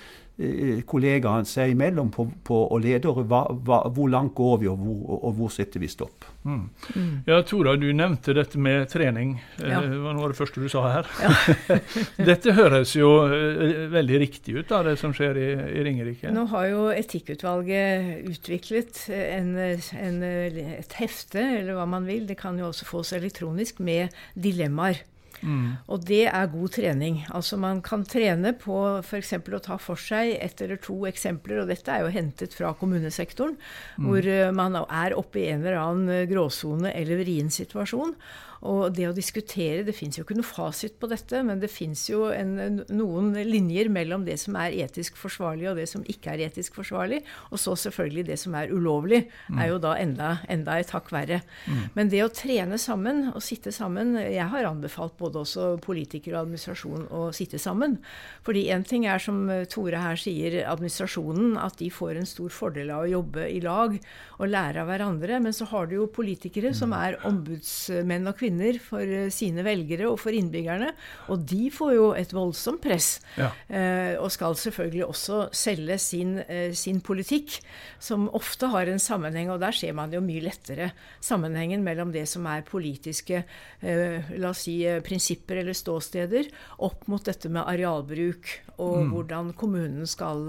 kollegaene 0.89 1.47
seg 1.47 1.75
imellom 1.75 2.09
på, 2.13 2.25
på, 2.47 2.57
og 2.73 2.81
ledere 2.83 3.25
hva, 3.29 3.43
hva, 3.53 3.83
hvor 3.93 4.09
langt 4.11 4.33
går 4.39 4.63
vi, 4.63 4.69
og 4.71 4.81
hvor, 4.81 5.19
og 5.29 5.35
hvor 5.37 5.53
setter 5.53 5.83
vi 5.83 5.91
stopp. 5.93 6.25
Mm. 6.49 6.63
Mm. 6.97 7.11
Ja, 7.29 7.41
Tora, 7.47 7.75
du 7.79 7.87
nevnte 7.95 8.35
dette 8.35 8.59
med 8.59 8.89
trening. 8.91 9.37
Eh, 9.61 9.69
ja. 9.69 9.83
Det 9.85 10.01
var 10.03 10.17
noe 10.17 10.27
av 10.27 10.33
det 10.33 10.39
første 10.41 10.65
du 10.65 10.71
sa 10.73 10.87
her. 10.89 11.11
Ja. 11.23 11.79
dette 12.33 12.57
høres 12.57 12.97
jo 12.97 13.13
eh, 13.29 13.85
veldig 13.93 14.23
riktig 14.25 14.57
ut, 14.57 14.67
da, 14.73 14.83
det 14.89 14.97
som 15.03 15.15
skjer 15.17 15.39
i, 15.39 15.49
i 15.79 15.87
Ringerike? 15.87 16.33
Nå 16.35 16.49
har 16.55 16.69
jo 16.73 16.89
Etikkutvalget 16.97 18.27
utviklet 18.33 19.05
en, 19.13 19.55
en, 19.61 20.21
et 20.25 20.99
hefte, 20.99 21.45
eller 21.61 21.77
hva 21.77 21.87
man 21.99 22.09
vil, 22.09 22.27
det 22.31 22.41
kan 22.41 22.59
jo 22.59 22.71
også 22.73 22.89
fås 22.89 23.15
elektronisk, 23.21 23.85
med 23.85 24.13
dilemmaer. 24.35 25.05
Mm. 25.43 25.79
Og 25.93 26.05
det 26.07 26.25
er 26.31 26.53
god 26.53 26.75
trening. 26.77 27.21
Altså 27.35 27.59
Man 27.61 27.83
kan 27.85 28.05
trene 28.09 28.55
på 28.59 28.79
f.eks. 29.03 29.35
å 29.43 29.63
ta 29.63 29.79
for 29.83 30.01
seg 30.01 30.37
ett 30.39 30.63
eller 30.65 30.81
to 30.83 31.03
eksempler, 31.11 31.63
og 31.63 31.73
dette 31.73 31.93
er 31.93 32.07
jo 32.07 32.15
hentet 32.15 32.55
fra 32.57 32.73
kommunesektoren, 32.79 33.59
mm. 33.59 34.07
hvor 34.07 34.31
eh, 34.37 34.55
man 34.55 34.79
er 34.83 35.19
oppe 35.19 35.43
i 35.43 35.51
en 35.53 35.65
eller 35.65 35.81
annen 35.81 36.15
eh, 36.15 36.29
gråsone 36.31 36.95
eller 36.95 37.23
vrien 37.23 37.51
situasjon. 37.53 38.17
Og 38.63 38.93
det 38.95 39.09
å 39.09 39.15
diskutere 39.17 39.83
Det 39.83 39.95
fins 39.97 40.19
jo 40.19 40.25
ikke 40.25 40.37
noe 40.39 40.47
fasit 40.47 40.95
på 41.01 41.09
dette, 41.11 41.43
men 41.43 41.59
det 41.63 41.71
fins 41.73 42.05
jo 42.11 42.29
en, 42.31 42.83
noen 42.93 43.33
linjer 43.35 43.91
mellom 43.91 44.27
det 44.29 44.39
som 44.39 44.57
er 44.61 44.77
etisk 44.85 45.19
forsvarlig, 45.19 45.69
og 45.73 45.81
det 45.81 45.89
som 45.91 46.07
ikke 46.07 46.37
er 46.37 46.45
etisk 46.47 46.79
forsvarlig. 46.79 47.23
Og 47.51 47.59
så 47.59 47.75
selvfølgelig 47.87 48.27
det 48.31 48.39
som 48.39 48.55
er 48.59 48.71
ulovlig, 48.71 49.25
mm. 49.49 49.59
er 49.59 49.73
jo 49.73 49.81
da 49.83 49.97
enda, 49.99 50.31
enda 50.53 50.79
et 50.79 50.95
hakk 50.95 51.11
verre. 51.15 51.43
Mm. 51.67 51.83
Men 51.99 52.13
det 52.13 52.23
å 52.23 52.31
trene 52.33 52.79
sammen 52.79 53.25
og 53.33 53.43
sitte 53.43 53.73
sammen 53.75 54.15
Jeg 54.23 54.47
har 54.53 54.67
anbefalt 54.69 55.17
både 55.19 55.33
både 55.33 55.43
også 55.47 55.67
politikere 55.83 56.37
og 56.37 56.47
administrasjon 56.47 57.07
å 57.13 57.23
sitte 57.35 57.59
sammen. 57.61 57.99
Fordi 58.45 58.67
én 58.73 58.85
ting 58.85 59.07
er, 59.07 59.19
som 59.23 59.49
Tore 59.73 60.01
her 60.03 60.19
sier, 60.21 60.63
administrasjonen, 60.69 61.57
at 61.61 61.79
de 61.81 61.91
får 61.93 62.21
en 62.21 62.29
stor 62.29 62.53
fordel 62.53 62.93
av 62.93 63.07
å 63.07 63.11
jobbe 63.11 63.49
i 63.49 63.61
lag 63.65 63.97
og 64.39 64.51
lære 64.51 64.83
av 64.83 64.91
hverandre. 64.91 65.41
Men 65.43 65.57
så 65.57 65.69
har 65.73 65.89
du 65.89 65.97
jo 65.97 66.11
politikere 66.13 66.75
som 66.77 66.93
er 66.93 67.19
ombudsmenn 67.29 68.29
og 68.29 68.37
-kvinner 68.37 68.52
for 68.83 69.31
sine 69.33 69.65
velgere 69.67 70.11
og 70.11 70.19
for 70.21 70.35
innbyggerne. 70.37 70.93
Og 71.33 71.47
de 71.49 71.71
får 71.73 71.95
jo 71.97 72.07
et 72.19 72.33
voldsomt 72.35 72.83
press. 72.83 73.17
Ja. 73.39 73.51
Eh, 73.69 74.15
og 74.21 74.31
skal 74.33 74.57
selvfølgelig 74.59 75.07
også 75.07 75.39
selge 75.53 75.99
sin, 75.99 76.39
eh, 76.39 76.73
sin 76.75 77.01
politikk, 77.01 77.61
som 77.99 78.29
ofte 78.35 78.67
har 78.73 78.87
en 78.87 78.99
sammenheng, 78.99 79.51
og 79.51 79.61
der 79.61 79.73
ser 79.73 79.93
man 79.93 80.13
jo 80.13 80.21
mye 80.21 80.43
lettere 80.43 80.93
sammenhengen 81.21 81.85
mellom 81.85 82.13
det 82.13 82.27
som 82.29 82.47
er 82.47 82.65
politiske 82.67 83.45
eh, 83.81 84.33
la 84.37 84.51
oss 84.51 84.65
si, 84.67 84.83
eh, 84.87 85.01
prinsipper 85.05 85.63
eller 85.63 85.77
ståsteder, 85.77 86.51
opp 86.79 87.07
mot 87.07 87.25
dette 87.25 87.49
med 87.49 87.65
arealbruk 87.67 88.51
og 88.79 88.97
mm. 89.05 89.11
hvordan 89.13 89.53
kommunen 89.59 90.07
skal 90.09 90.49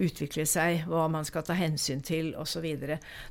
utvikle 0.00 0.46
seg, 0.48 0.84
hva 0.88 1.04
man 1.12 1.26
skal 1.26 1.44
ta 1.46 1.54
hensyn 1.54 2.00
til 2.02 2.32
osv. 2.38 2.64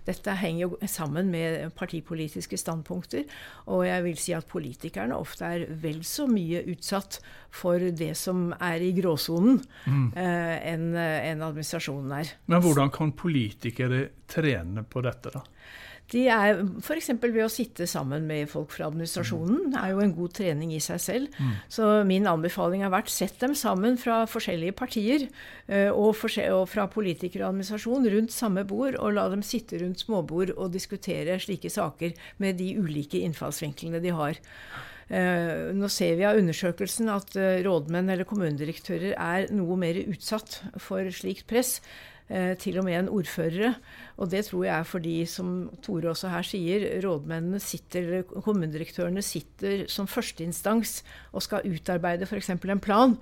Dette 0.08 0.36
henger 0.40 0.68
jo 0.68 0.78
sammen 0.88 1.32
med 1.34 1.74
partipolitiske 1.76 2.60
standpunkter, 2.60 3.26
og 3.66 3.86
jeg 3.88 4.06
vil 4.08 4.20
si 4.22 4.36
at 4.36 4.48
politikerne 4.50 5.18
ofte 5.18 5.48
er 5.48 5.66
vel 5.84 6.02
så 6.08 6.28
mye 6.32 6.64
utsatt 6.74 7.20
for 7.54 7.82
det 7.82 8.14
som 8.20 8.50
er 8.58 8.84
i 8.84 8.94
gråsonen, 8.98 9.60
mm. 9.86 10.08
eh, 10.16 10.56
enn 10.74 10.90
en 10.98 11.46
administrasjonen 11.50 12.16
er. 12.20 12.34
Men 12.52 12.64
hvordan 12.64 12.94
kan 12.94 13.14
politikere 13.18 14.08
trene 14.30 14.84
på 14.88 15.04
dette, 15.06 15.36
da? 15.36 15.44
De 16.14 16.24
er 16.32 16.62
F.eks. 16.80 17.10
ved 17.20 17.42
å 17.44 17.52
sitte 17.52 17.88
sammen 17.90 18.28
med 18.30 18.48
folk 18.48 18.72
fra 18.72 18.88
administrasjonen. 18.88 19.74
Det 19.74 19.82
er 19.82 19.92
jo 19.92 20.04
en 20.04 20.16
god 20.16 20.36
trening 20.40 20.72
i 20.72 20.82
seg 20.84 21.02
selv. 21.04 21.36
Mm. 21.36 21.54
Så 21.78 21.90
min 22.08 22.30
anbefaling 22.32 22.86
har 22.86 22.94
vært 22.94 23.12
sett 23.12 23.36
dem 23.44 23.56
sammen 23.60 24.00
fra 24.00 24.22
forskjellige 24.30 24.78
partier 24.80 25.28
eh, 25.68 25.92
og, 25.92 26.16
fra 26.16 26.88
politikere 26.94 27.44
og 27.44 27.52
administrasjon 27.52 28.08
rundt 28.14 28.36
samme 28.36 28.64
bord, 28.68 28.96
og 28.96 29.18
la 29.18 29.28
dem 29.34 29.44
sitte 29.44 29.82
rundt 29.84 30.06
småbord 30.06 30.56
og 30.56 30.72
diskutere 30.76 31.40
slike 31.44 31.72
saker 31.74 32.16
med 32.44 32.62
de 32.62 32.74
ulike 32.80 33.20
innfallsvinklene 33.28 34.04
de 34.04 34.16
har. 34.16 34.40
Uh, 35.08 35.72
nå 35.72 35.88
ser 35.88 36.18
vi 36.20 36.26
av 36.28 36.36
undersøkelsen 36.36 37.08
at 37.08 37.30
uh, 37.40 37.62
rådmenn 37.64 38.12
eller 38.12 38.28
kommunedirektører 38.28 39.14
er 39.16 39.46
noe 39.56 39.78
mer 39.80 39.96
utsatt 40.04 40.58
for 40.84 41.08
slikt 41.16 41.48
press. 41.48 41.78
Eh, 42.28 42.58
til 42.60 42.76
og 42.76 42.84
med 42.84 42.98
en 42.98 43.10
ordførere. 43.10 43.76
Og 44.20 44.28
det 44.32 44.44
tror 44.50 44.66
jeg 44.66 44.76
er 44.76 44.84
fordi, 44.84 45.16
som 45.26 45.70
Tore 45.84 46.10
også 46.12 46.28
her 46.28 46.44
sier, 46.44 46.84
rådmennene 47.00 47.60
sitter, 47.64 48.04
eller 48.04 48.42
kommunedirektørene 48.44 49.24
sitter 49.24 49.86
som 49.88 50.10
førsteinstans 50.12 51.06
og 51.32 51.46
skal 51.46 51.64
utarbeide 51.72 52.28
f.eks. 52.28 52.50
en 52.50 52.84
plan. 52.84 53.16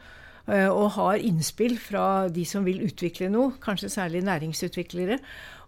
Eh, 0.45 0.69
og 0.69 0.91
har 0.99 1.21
innspill 1.25 1.79
fra 1.81 2.27
de 2.29 2.43
som 2.45 2.65
vil 2.67 2.83
utvikle 2.85 3.31
noe, 3.33 3.55
kanskje 3.61 3.89
særlig 3.89 4.21
næringsutviklere. 4.27 5.17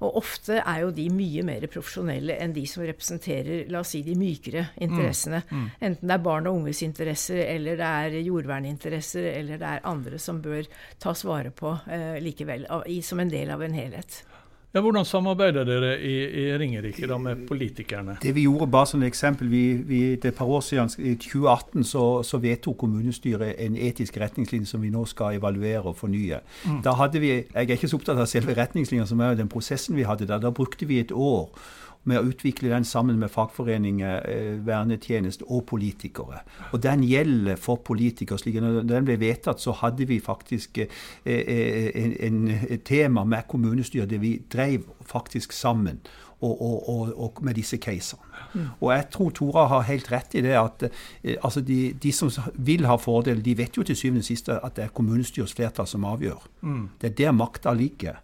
Og 0.05 0.19
ofte 0.19 0.59
er 0.59 0.83
jo 0.83 0.91
de 0.93 1.07
mye 1.09 1.41
mer 1.47 1.65
profesjonelle 1.73 2.35
enn 2.37 2.53
de 2.53 2.67
som 2.69 2.83
representerer 2.85 3.71
la 3.73 3.81
oss 3.81 3.95
si, 3.95 4.03
de 4.05 4.13
mykere 4.19 4.67
interessene. 4.85 5.41
Mm, 5.49 5.57
mm. 5.63 5.67
Enten 5.89 6.11
det 6.11 6.17
er 6.19 6.25
barn 6.29 6.49
og 6.49 6.59
unges 6.61 6.83
interesser, 6.85 7.41
eller 7.55 7.79
det 7.79 7.89
er 7.89 8.19
jordverninteresser, 8.21 9.31
eller 9.33 9.57
det 9.57 9.73
er 9.73 9.89
andre 9.89 10.21
som 10.21 10.43
bør 10.45 10.69
tas 11.01 11.25
vare 11.25 11.49
på 11.49 11.73
eh, 11.89 12.19
likevel, 12.21 12.69
i, 12.85 13.01
som 13.01 13.23
en 13.23 13.33
del 13.33 13.55
av 13.55 13.65
en 13.65 13.77
helhet. 13.81 14.21
Ja, 14.77 14.81
hvordan 14.81 15.05
samarbeider 15.09 15.63
dere 15.65 15.95
i, 16.05 16.13
i 16.37 16.41
Ringerike 16.57 17.07
da 17.09 17.15
med 17.17 17.47
politikerne? 17.49 18.19
Det 18.21 18.35
Vi 18.35 18.43
gjorde 18.45 18.67
bare 18.69 18.85
som 18.85 19.01
et 19.01 19.07
eksempel, 19.07 19.49
vi, 19.49 19.61
vi, 19.73 20.01
det 20.15 20.35
par 20.37 20.45
år 20.45 20.61
siden, 20.61 20.91
I 20.99 21.15
2018 21.15 21.83
så, 21.83 22.03
så, 22.23 22.37
vedtok 22.37 22.77
kommunestyret 22.77 23.55
en 23.57 23.77
etisk 23.77 24.19
retningslinje 24.21 24.69
som 24.69 24.81
vi 24.81 24.91
nå 24.93 25.05
skal 25.09 25.39
evaluere 25.39 25.81
og 25.81 25.97
fornye. 25.97 26.43
Mm. 26.65 26.83
Da 26.85 26.93
hadde 26.93 27.19
vi, 27.19 27.27
Jeg 27.27 27.47
er 27.55 27.73
ikke 27.73 27.89
så 27.89 27.97
opptatt 27.97 28.21
av 28.21 28.29
selve 28.29 28.53
retningslinja, 28.53 29.05
som 29.09 29.19
er 29.19 29.33
den 29.33 29.49
prosessen 29.49 29.97
vi 29.97 30.05
hadde 30.05 30.27
der. 30.29 30.37
Da 30.45 30.53
brukte 30.53 30.85
vi 30.85 30.99
et 30.99 31.11
år 31.11 31.49
med 32.07 32.19
å 32.19 32.27
utvikle 32.31 32.71
den 32.71 32.85
sammen 32.87 33.19
med 33.19 33.31
fagforeninger, 33.33 34.21
eh, 34.29 34.53
vernetjeneste 34.65 35.47
og 35.47 35.65
politikere. 35.69 36.41
Og 36.71 36.83
den 36.83 37.03
gjelder 37.03 37.55
for 37.55 37.75
politikere. 37.75 38.37
slik 38.37 38.61
Når 38.61 38.87
den 38.87 39.05
ble 39.05 39.19
vedtatt, 39.19 39.61
så 39.61 39.71
hadde 39.71 40.07
vi 40.07 40.19
faktisk 40.19 40.77
eh, 40.77 40.87
eh, 41.25 41.91
en, 42.27 42.47
et 42.69 42.83
tema 42.83 43.23
med 43.23 43.47
kommunestyret 43.47 44.09
der 44.09 44.17
vi 44.23 44.41
drev 44.53 44.83
faktisk 45.05 45.51
sammen. 45.51 45.99
Og, 46.39 46.61
og, 46.61 47.13
og, 47.17 47.39
med 47.41 47.55
disse 47.57 47.77
casene. 47.77 48.21
Mm. 48.53 48.65
Og 48.79 48.91
jeg 48.93 49.05
tror 49.11 49.29
Tora 49.33 49.63
har 49.67 49.87
helt 49.87 50.11
rett 50.11 50.35
i 50.37 50.43
det 50.45 50.53
at 50.53 50.83
eh, 51.23 51.35
altså 51.41 51.63
de, 51.65 51.93
de, 51.93 52.11
som 52.13 52.29
vil 52.53 52.85
ha 52.85 52.95
fordel, 53.01 53.41
de 53.45 53.57
vet 53.57 53.77
jo 53.77 53.83
til 53.83 53.97
syvende 53.97 54.21
og 54.21 54.27
sist 54.27 54.49
at 54.53 54.75
det 54.77 54.83
er 54.83 54.93
kommunestyrets 54.93 55.55
flertall 55.57 55.87
som 55.89 56.05
avgjør. 56.05 56.45
Mm. 56.61 56.83
Det 57.01 57.09
er 57.09 57.15
der 57.23 57.33
makta 57.33 57.73
ligger. 57.73 58.21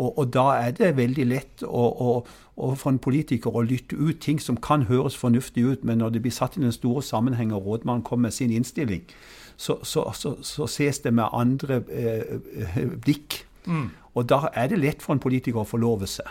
Og, 0.00 0.18
og, 0.18 0.30
da 0.32 0.46
er 0.56 0.70
det 0.76 0.94
veldig 0.96 1.26
lett 1.28 1.64
å, 1.66 1.84
å, 1.90 2.12
å, 2.56 2.70
for 2.78 2.92
en 2.94 3.00
politiker 3.02 3.52
å 3.52 3.64
lytte 3.66 3.98
ut 3.98 4.22
ting 4.24 4.40
som 4.40 4.56
kan 4.56 4.86
høres 4.88 5.18
fornuftig 5.20 5.66
ut, 5.66 5.84
men 5.84 6.00
når 6.00 6.14
det 6.14 6.22
blir 6.24 6.32
satt 6.32 6.56
i 6.56 6.62
den 6.62 6.72
store 6.72 7.02
sammenheng 7.04 7.52
og 7.52 7.66
rådmannen 7.66 8.06
kommer 8.06 8.30
med 8.30 8.36
sin 8.36 8.54
innstilling, 8.54 9.04
så, 9.60 9.76
så, 9.84 10.06
så, 10.16 10.38
så 10.40 10.68
ses 10.70 11.02
det 11.04 11.12
med 11.12 11.28
andre 11.36 11.82
eh, 11.92 12.38
eh, 12.64 12.94
blikk. 12.96 13.42
Mm. 13.66 13.90
Og 14.16 14.28
da 14.30 14.46
er 14.56 14.72
det 14.72 14.80
lett 14.80 15.04
for 15.04 15.12
en 15.14 15.20
politiker 15.20 15.60
å 15.60 15.68
forlove 15.68 16.08
seg. 16.08 16.30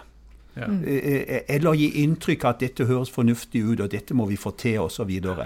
Ja. 0.55 0.65
Eh, 0.85 0.95
eh, 0.95 1.41
eller 1.47 1.73
gi 1.77 1.87
inntrykk 2.03 2.43
av 2.43 2.55
at 2.55 2.63
dette 2.63 2.87
høres 2.89 3.11
fornuftig 3.13 3.61
ut, 3.63 3.79
og 3.79 3.91
dette 3.91 4.15
må 4.17 4.25
vi 4.27 4.37
få 4.39 4.51
til, 4.59 4.79
osv. 4.81 5.11
Og, 5.29 5.39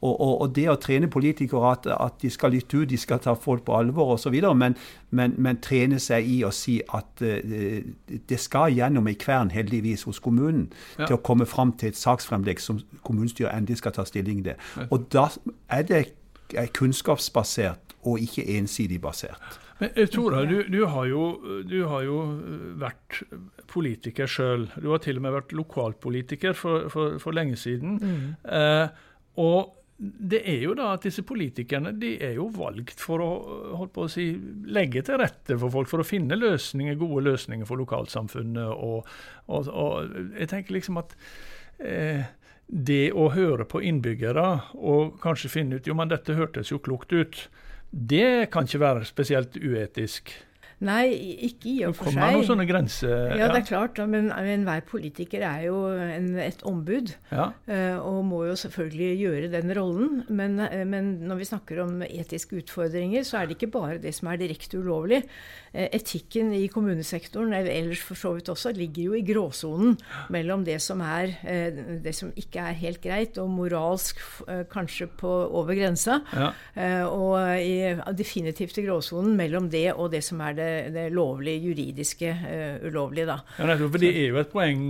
og, 0.00 0.12
og, 0.12 0.34
og 0.42 0.52
det 0.56 0.68
å 0.70 0.76
trene 0.80 1.10
politikere 1.10 1.72
at, 1.72 1.88
at, 1.90 2.16
de 2.22 2.30
skal 2.32 2.54
lytte 2.54 2.78
ut, 2.78 2.88
de 2.88 2.98
skal 3.00 3.20
ta 3.24 3.34
folk 3.34 3.64
på 3.66 3.76
alvor 3.76 4.14
osv., 4.14 4.36
men, 4.56 4.76
men, 5.10 5.34
men 5.36 5.60
trene 5.64 5.98
seg 6.00 6.28
i 6.30 6.38
å 6.46 6.52
si 6.54 6.78
at 6.86 7.24
uh, 7.24 7.80
det 8.30 8.40
skal 8.40 8.72
gjennom 8.76 9.10
ei 9.10 9.18
kvern, 9.20 9.52
heldigvis, 9.54 10.06
hos 10.08 10.22
kommunen 10.22 10.68
ja. 10.98 11.08
til 11.08 11.18
å 11.18 11.22
komme 11.24 11.48
fram 11.50 11.74
til 11.80 11.92
et 11.92 11.98
saksfremlegg 12.00 12.62
som 12.62 12.80
kommunestyret 13.02 13.52
endelig 13.52 13.82
skal 13.82 13.96
ta 13.98 14.06
stilling 14.08 14.44
til. 14.46 14.88
Og 14.90 15.10
da 15.12 15.28
er 15.72 15.88
det 15.90 16.04
kunnskapsbasert 16.76 17.98
og 18.04 18.20
ikke 18.22 18.46
ensidig 18.58 19.00
basert. 19.02 19.63
Men 19.80 19.90
eh, 19.94 20.08
Tora, 20.10 20.44
du, 20.48 20.58
du, 20.70 20.80
har 20.86 21.06
jo, 21.10 21.22
du, 21.66 21.78
har 21.90 22.04
jo, 22.06 22.18
eh, 22.38 22.66
vært 22.82 23.22
politiker 23.70 24.30
sjøl. 24.30 24.68
Du 24.76 24.90
har 24.92 25.02
til 25.04 25.18
og 25.18 25.24
med 25.26 25.34
vært 25.34 25.54
lokalpolitiker 25.56 26.54
for, 26.58 26.90
for, 26.92 27.16
for 27.22 27.36
lenge 27.36 27.58
siden. 27.60 27.98
Mm. 27.98 28.28
Eh, 28.44 29.08
og 29.42 29.74
det 29.98 30.40
er 30.50 30.62
jo 30.64 30.74
da 30.74 30.90
at 30.96 31.04
disse 31.06 31.22
politikerne 31.26 31.92
de 31.96 32.16
er 32.22 32.34
jo 32.36 32.48
valgt 32.54 32.98
for 33.02 33.22
å, 33.22 33.30
holdt 33.78 33.92
på 33.94 34.06
å 34.06 34.10
si, 34.10 34.26
legge 34.66 35.04
til 35.06 35.20
rette 35.22 35.56
for 35.60 35.72
folk, 35.72 35.90
for 35.90 36.02
å 36.02 36.06
finne 36.06 36.38
løsninger, 36.38 36.98
gode 36.98 37.22
løsninger 37.28 37.68
for 37.68 37.80
lokalsamfunnet. 37.82 38.74
Og, 38.74 39.06
og, 39.46 39.70
og 39.70 40.16
jeg 40.34 40.50
tenker 40.50 40.78
liksom 40.78 40.98
at 41.02 41.14
eh, 41.78 42.26
det 42.66 43.12
å 43.12 43.28
høre 43.34 43.66
på 43.68 43.82
innbyggere 43.84 44.48
og 44.74 45.18
kanskje 45.22 45.52
finne 45.52 45.78
ut 45.78 45.86
jo, 45.88 45.96
men 45.98 46.10
dette 46.10 46.36
hørtes 46.36 46.72
jo 46.72 46.82
klokt 46.82 47.14
ut, 47.14 47.46
det 47.94 48.50
kan 48.50 48.66
ikke 48.66 48.80
være 48.82 49.04
spesielt 49.06 49.56
uetisk. 49.56 50.32
Nei, 50.82 51.06
ikke 51.46 51.68
i 51.70 51.74
og 51.86 51.94
for 51.94 52.08
seg. 52.10 52.16
Det 52.16 52.20
kommer 52.20 52.34
noen 52.38 52.48
sånne 52.48 52.66
grenser. 52.66 53.34
Ja, 53.38 53.48
det 53.52 53.62
er 53.62 53.66
klart. 53.68 54.00
Men 54.10 54.30
enhver 54.34 54.82
politiker 54.88 55.44
er 55.46 55.66
jo 55.68 55.78
en, 55.92 56.32
et 56.42 56.64
ombud. 56.66 57.14
Ja. 57.30 57.50
Eh, 57.70 57.96
og 58.00 58.24
må 58.26 58.42
jo 58.48 58.56
selvfølgelig 58.58 59.10
gjøre 59.20 59.50
den 59.52 59.74
rollen. 59.78 60.24
Men, 60.28 60.58
eh, 60.66 60.82
men, 60.88 61.14
når 61.28 61.40
vi 61.40 61.48
snakker 61.52 61.82
om 61.84 62.02
etiske 62.06 62.58
utfordringer, 62.62 63.24
så 63.26 63.40
er 63.40 63.48
det 63.48 63.58
ikke 63.58 63.72
bare 63.76 64.00
det 64.02 64.14
som 64.16 64.32
er 64.32 64.40
direkte 64.42 64.80
ulovlig. 64.82 65.22
Eh, 65.72 65.88
etikken 65.94 66.52
i 66.56 66.66
kommunesektoren, 66.72 67.54
eller 67.54 67.72
ellers 67.72 68.02
for 68.04 68.18
så 68.18 68.34
vidt 68.36 68.50
også, 68.52 68.74
ligger 68.74 69.10
jo 69.10 69.18
i 69.18 69.24
gråsonen 69.26 69.96
mellom 70.34 70.66
det 70.66 70.80
som, 70.82 71.00
er, 71.04 71.34
det 72.02 72.14
som 72.16 72.32
ikke 72.38 72.62
er 72.62 72.78
helt 72.78 73.00
greit, 73.02 73.38
og 73.38 73.50
moralsk 73.52 74.20
kanskje 74.72 75.08
på 75.18 75.30
over 75.54 75.74
grensa, 75.76 76.20
ja. 76.34 76.50
og 77.06 77.36
i, 77.60 77.94
definitivt 78.16 78.78
i 78.80 78.84
gråsonen 78.86 79.34
mellom 79.38 79.68
det 79.72 79.86
og 79.92 80.12
det 80.14 80.22
som 80.24 80.40
er 80.44 80.56
det, 80.58 80.63
det 80.94 81.08
lovlige, 81.14 81.62
juridiske, 81.68 82.32
ulovlige. 82.86 83.28
Da. 83.30 83.38
Ja, 83.58 83.76
for 83.82 84.00
det 84.02 84.14
er 84.14 84.32
jo 84.32 84.40
et 84.42 84.52
poeng 84.52 84.88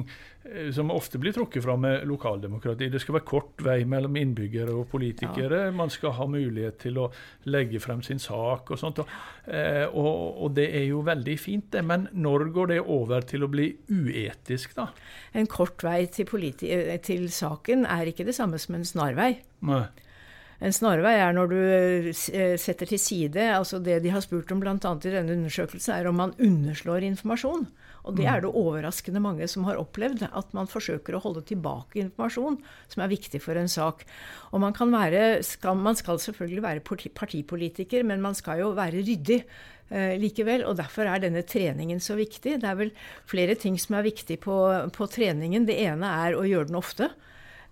Eh, 0.52 0.72
som 0.72 0.90
ofte 0.90 1.18
blir 1.18 1.32
trukket 1.32 1.64
fram 1.64 1.80
med 1.80 2.04
lokaldemokrati. 2.08 2.90
Det 2.92 3.00
skal 3.00 3.16
være 3.16 3.26
kort 3.28 3.62
vei 3.64 3.78
mellom 3.88 4.16
innbyggere 4.20 4.74
og 4.76 4.90
politikere. 4.92 5.62
Ja. 5.68 5.72
Man 5.72 5.92
skal 5.92 6.12
ha 6.18 6.26
mulighet 6.28 6.76
til 6.84 7.00
å 7.00 7.06
legge 7.48 7.80
frem 7.80 8.02
sin 8.04 8.20
sak 8.20 8.74
og 8.74 8.80
sånt. 8.80 9.00
Og, 9.00 9.14
eh, 9.48 9.86
og, 9.88 10.42
og, 10.44 10.52
det 10.56 10.68
er 10.76 10.84
jo 10.90 11.00
veldig 11.06 11.38
fint, 11.40 11.70
det. 11.72 11.84
Men 11.84 12.08
når 12.12 12.48
går 12.52 12.72
det 12.74 12.80
over 12.82 13.24
til 13.24 13.46
å 13.46 13.50
bli 13.52 13.70
uetisk, 13.88 14.76
da? 14.76 14.90
En 15.32 15.48
kort 15.48 15.80
vei 15.84 16.04
til, 16.12 16.28
til 17.02 17.28
saken 17.32 17.88
er 17.88 18.12
ikke 18.12 18.28
det 18.28 18.36
samme 18.36 18.60
som 18.60 18.76
en 18.76 18.84
snarvei. 18.88 19.32
Nei. 19.64 19.86
En 20.64 20.72
snarvei 20.72 21.18
er 21.20 21.34
når 21.36 21.50
du 21.50 21.58
eh, 21.60 22.54
setter 22.60 22.88
til 22.88 23.00
side 23.00 23.42
altså 23.52 23.80
Det 23.84 23.98
de 24.04 24.12
har 24.14 24.22
spurt 24.24 24.52
om 24.54 24.62
bl.a. 24.62 24.76
i 24.76 25.12
denne 25.12 25.34
undersøkelsen, 25.36 25.92
er 25.92 26.08
om 26.08 26.16
man 26.16 26.32
underslår 26.40 27.04
informasjon. 27.10 27.66
Og 28.04 28.16
det 28.18 28.26
er 28.28 28.42
det 28.44 28.52
overraskende 28.52 29.20
mange 29.24 29.46
som 29.48 29.64
har 29.64 29.78
opplevd. 29.80 30.26
At 30.36 30.52
man 30.56 30.68
forsøker 30.68 31.16
å 31.16 31.22
holde 31.24 31.44
tilbake 31.48 32.02
informasjon 32.02 32.58
som 32.92 33.04
er 33.04 33.12
viktig 33.12 33.40
for 33.44 33.56
en 33.56 33.70
sak. 33.70 34.04
Og 34.52 34.60
man, 34.60 34.76
kan 34.76 34.92
være, 34.92 35.42
skal, 35.44 35.76
man 35.80 35.96
skal 35.96 36.20
selvfølgelig 36.20 36.64
være 36.64 36.84
partipolitiker, 37.16 38.04
men 38.04 38.24
man 38.24 38.36
skal 38.36 38.60
jo 38.60 38.72
være 38.76 39.00
ryddig 39.04 39.40
eh, 39.40 40.16
likevel. 40.20 40.66
Og 40.68 40.76
derfor 40.80 41.08
er 41.08 41.24
denne 41.24 41.44
treningen 41.48 42.00
så 42.00 42.16
viktig. 42.20 42.58
Det 42.60 42.68
er 42.68 42.80
vel 42.80 42.92
flere 43.28 43.56
ting 43.56 43.80
som 43.80 43.96
er 43.96 44.08
viktig 44.08 44.40
på, 44.44 44.58
på 44.92 45.08
treningen. 45.12 45.68
Det 45.68 45.80
ene 45.86 46.16
er 46.26 46.36
å 46.36 46.44
gjøre 46.48 46.72
den 46.72 46.80
ofte. 46.80 47.12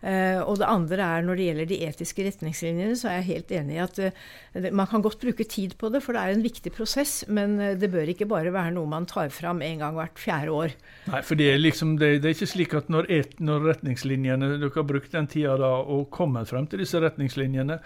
Uh, 0.02 0.42
og 0.50 0.56
det 0.58 0.66
andre 0.66 0.98
er 0.98 1.22
når 1.22 1.38
det 1.38 1.44
gjelder 1.46 1.68
de 1.70 1.76
etiske 1.86 2.24
retningslinjene, 2.26 2.96
så 2.98 3.06
er 3.06 3.20
jeg 3.20 3.28
helt 3.28 3.52
enig 3.54 3.76
i 3.76 3.82
at 3.84 4.00
uh, 4.02 4.64
man 4.74 4.88
kan 4.90 5.04
godt 5.04 5.20
bruke 5.22 5.46
tid 5.46 5.76
på 5.78 5.92
det, 5.94 6.00
for 6.02 6.16
det 6.16 6.24
er 6.24 6.34
en 6.34 6.42
viktig 6.42 6.72
prosess. 6.74 7.20
Men 7.30 7.54
uh, 7.60 7.68
det 7.78 7.90
bør 7.92 8.10
ikke 8.10 8.26
bare 8.30 8.54
være 8.54 8.74
noe 8.74 8.90
man 8.90 9.06
tar 9.06 9.30
fram 9.34 9.62
en 9.62 9.84
gang 9.84 9.94
hvert 9.98 10.18
fjerde 10.18 10.56
år. 10.56 10.74
Nei, 11.12 11.22
for 11.26 11.38
det 11.38 11.52
er 11.52 11.62
liksom, 11.62 11.94
det, 12.02 12.16
det 12.24 12.32
er 12.32 12.34
ikke 12.34 12.50
slik 12.50 12.74
at 12.80 12.90
når, 12.90 13.10
et, 13.14 13.38
når 13.38 13.68
retningslinjene 13.70 14.56
Dere 14.56 14.74
har 14.74 14.88
brukt 14.88 15.14
den 15.14 15.30
tida 15.30 15.54
da 15.60 15.70
og 15.82 16.10
kommet 16.14 16.50
frem 16.50 16.66
til 16.66 16.82
disse 16.82 16.98
retningslinjene, 17.02 17.78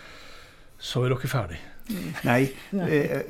så 0.79 1.05
er 1.05 1.15
dere 1.15 1.31
ferdig. 1.31 1.63
Nei, 2.25 2.49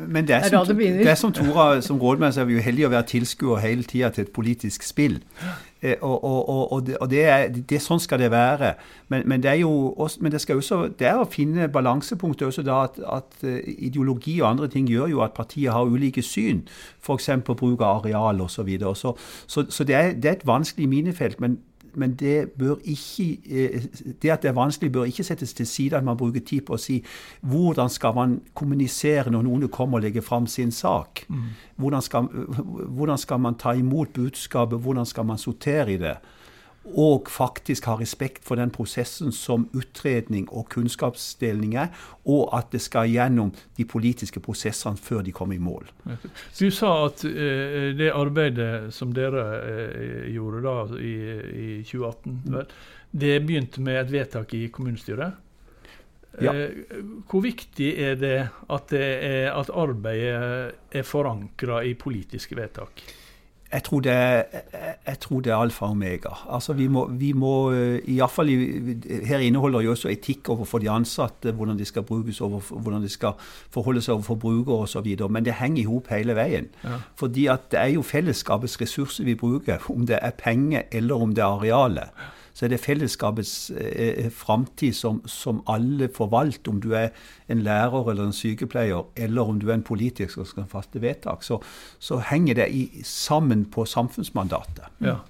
men 0.08 0.24
det 0.24 0.36
er, 0.36 0.48
som, 0.48 0.76
det 0.78 1.08
er 1.08 1.14
som 1.14 1.32
Tora 1.32 1.80
som 1.84 2.00
rådmann, 2.00 2.32
så 2.32 2.40
er 2.40 2.48
vi 2.48 2.56
jo 2.56 2.62
heldige 2.64 2.88
å 2.88 2.92
være 2.94 3.08
tilskuer 3.10 3.60
hele 3.60 3.84
tida 3.84 4.08
til 4.14 4.24
et 4.24 4.32
politisk 4.32 4.86
spill. 4.86 5.18
Eh, 5.82 5.96
og, 6.00 6.24
og, 6.24 6.72
og, 6.72 6.86
det, 6.86 6.96
og 6.96 7.10
det, 7.10 7.24
er, 7.28 7.48
det, 7.52 7.80
sånn 7.84 8.00
skal 8.00 8.22
det 8.22 8.30
være. 8.32 8.72
Men, 9.12 9.26
men, 9.28 9.42
det 9.44 9.50
er 9.50 9.60
jo 9.60 9.92
også, 9.92 10.24
men 10.24 10.32
det, 10.32 10.40
skal 10.40 10.62
også, 10.62 10.80
det 10.98 11.10
er 11.10 11.20
å 11.20 11.28
finne 11.28 11.68
balansepunktet 11.72 12.48
også 12.48 12.64
da 12.64 12.80
at, 12.88 12.98
at, 13.18 13.36
eh, 13.44 13.60
ideologi 13.90 14.38
og 14.40 14.48
andre 14.54 14.70
ting 14.72 14.88
gjør 14.88 15.12
jo 15.12 15.22
at 15.26 15.36
partiet 15.36 15.74
har 15.76 15.84
ulike 15.84 16.24
syn. 16.24 16.64
F.eks. 17.04 17.30
bruk 17.44 17.84
av 17.84 18.00
areal 18.00 18.40
osv. 18.40 18.56
Så, 18.56 18.64
videre. 18.64 18.96
så, 18.96 19.12
så, 19.46 19.66
så 19.68 19.84
det, 19.84 19.94
er, 19.94 20.14
det 20.16 20.30
er 20.30 20.38
et 20.40 20.46
vanskelig 20.48 20.88
minefelt. 20.88 21.40
men 21.40 21.60
men 21.96 22.14
det, 22.14 22.52
ikke, 22.84 23.26
eh, 23.48 23.82
det 24.22 24.30
at 24.30 24.42
det 24.42 24.50
er 24.50 24.56
vanskelig, 24.56 24.92
bør 24.92 25.08
ikke 25.08 25.24
settes 25.24 25.54
til 25.56 25.66
side 25.66 25.96
at 25.96 26.04
man 26.04 26.16
bruker 26.16 26.44
tid 26.44 26.66
på 26.68 26.76
å 26.76 26.80
si 26.80 27.00
hvordan 27.40 27.90
skal 27.92 28.14
man 28.16 28.38
kommunisere 28.54 29.32
når 29.32 29.46
noen 29.46 29.68
kommer 29.72 29.98
og 29.98 30.06
legger 30.06 30.24
fram 30.24 30.46
sin 30.46 30.72
sak. 30.72 31.24
Mm. 31.28 31.44
Hvordan, 31.76 32.02
skal, 32.02 32.28
hvordan 32.88 33.18
skal 33.18 33.40
man 33.40 33.58
ta 33.60 33.72
imot 33.76 34.12
budskapet, 34.14 34.78
hvordan 34.78 35.06
skal 35.06 35.26
man 35.26 35.38
sortere 35.40 35.92
i 35.96 36.00
det? 36.00 36.16
Og 36.94 37.30
faktisk 37.32 37.88
ha 37.90 37.96
respekt 37.98 38.44
for 38.46 38.60
den 38.60 38.70
prosessen 38.74 39.32
som 39.34 39.66
utredning 39.76 40.46
og 40.50 40.68
kunnskapsdeling 40.72 41.74
er, 41.80 41.90
og 42.24 42.50
at 42.56 42.70
det 42.74 42.82
skal 42.84 43.10
gjennom 43.10 43.52
de 43.78 43.86
politiske 43.88 44.42
prosessene 44.42 45.00
før 45.00 45.24
de 45.26 45.34
kommer 45.34 45.58
i 45.58 45.62
mål. 45.62 45.88
Du 46.58 46.68
sa 46.74 46.92
at 47.06 47.24
eh, 47.26 47.90
det 47.98 48.12
arbeidet 48.14 48.92
som 48.94 49.14
dere 49.16 49.46
eh, 49.62 50.28
gjorde 50.34 50.62
da 50.66 50.76
i, 51.00 51.16
i 51.46 51.68
2018, 51.82 52.38
vel, 52.54 52.70
det 53.16 53.34
begynte 53.46 53.82
med 53.82 54.00
et 54.00 54.12
vedtak 54.12 54.54
i 54.54 54.66
kommunestyret. 54.72 55.42
Ja. 56.36 56.52
Uh, 56.52 57.04
hvor 57.30 57.40
viktig 57.40 57.94
er 57.96 58.18
det 58.20 58.38
at, 58.44 58.90
det 58.90 59.04
er, 59.24 59.46
at 59.56 59.70
arbeidet 59.72 60.74
er 60.92 61.06
forankra 61.06 61.80
i 61.88 61.94
politiske 61.96 62.58
vedtak? 62.58 63.00
Jeg 63.73 63.82
tror, 63.82 64.00
det 64.00 64.12
jeg 65.06 65.18
tror 65.20 65.40
det 65.40 65.52
er 65.52 65.56
alfa 65.56 65.87
og 65.87 65.90
omega. 65.90 66.30
Altså 66.54 66.73
vi 66.73 66.87
må, 66.87 67.06
vi 67.11 67.32
må 67.32 67.73
eh, 67.73 68.23
fall 68.30 68.49
Her 69.26 69.38
inneholder 69.38 69.80
jo 69.80 69.90
også 69.90 70.08
etikk 70.08 70.49
overfor 70.49 70.78
de 70.78 70.90
ansatte, 70.90 71.52
hvordan 71.52 71.78
de 71.78 71.85
skal 71.85 72.02
brukes, 72.02 72.40
overfor, 72.40 72.78
hvordan 72.78 73.02
de 73.02 73.08
skal 73.08 73.32
forholde 73.70 74.02
seg 74.02 74.14
overfor 74.14 74.35
brukere 74.35 74.87
osv. 74.87 75.26
Men 75.30 75.44
det 75.44 75.58
henger 75.58 75.82
i 75.82 75.87
hop 75.87 76.08
hele 76.11 76.37
veien. 76.37 76.70
Ja. 76.85 77.00
Fordi 77.16 77.46
at 77.46 77.70
det 77.70 77.80
er 77.80 77.92
jo 77.96 78.02
fellesskapets 78.02 78.80
ressurser 78.80 79.25
vi 79.25 79.35
bruker, 79.35 79.78
om 79.90 80.06
det 80.06 80.18
er 80.23 80.30
penger 80.30 80.82
eller 80.92 81.14
om 81.14 81.35
det 81.35 81.42
er 81.42 81.58
arealet 81.58 82.26
så 82.56 82.64
er 82.64 82.72
det 82.72 82.80
fellesskapets 82.80 83.70
eh, 83.76 84.25
eh 84.25 84.30
framtid 84.32 84.96
som, 84.96 85.20
som, 85.28 85.60
alle 85.68 86.08
forvalter, 86.08 86.72
om 86.72 86.80
du 86.80 86.94
er 86.96 87.10
en 87.52 87.60
lærer 87.60 88.10
eller 88.10 88.30
en 88.30 88.32
sykepleier, 88.32 89.04
eller 89.16 89.42
om 89.42 89.60
du 89.60 89.69
er 89.69 89.75
en 89.76 89.84
politiker 89.84 90.32
som 90.32 90.49
skal 90.49 90.69
fatte 90.71 91.02
vedtak. 91.02 91.45
Så, 91.45 91.60
så 91.99 92.19
henger 92.30 92.62
det 92.62 92.69
i, 92.73 93.02
sammen 93.04 93.66
på 93.71 93.84
samfunnsmandatet. 93.84 94.88
Ja. 95.04 95.21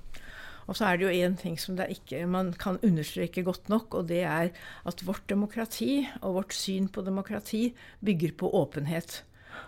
Og 0.67 0.79
så 0.79 0.87
er 0.87 0.99
det 0.99 1.07
jo 1.07 1.27
én 1.27 1.37
ting 1.39 1.59
som 1.61 1.79
ikke, 1.79 2.27
man 2.27 2.53
kan 2.53 2.79
understreke 2.83 3.43
godt 3.47 3.69
nok, 3.69 3.95
og 3.95 4.09
det 4.09 4.23
er 4.23 4.51
at 4.87 5.07
vårt 5.07 5.27
demokrati 5.31 6.07
og 6.23 6.35
vårt 6.35 6.55
syn 6.55 6.89
på 6.89 7.03
demokrati 7.07 7.75
bygger 8.05 8.35
på 8.39 8.51
åpenhet. 8.51 9.25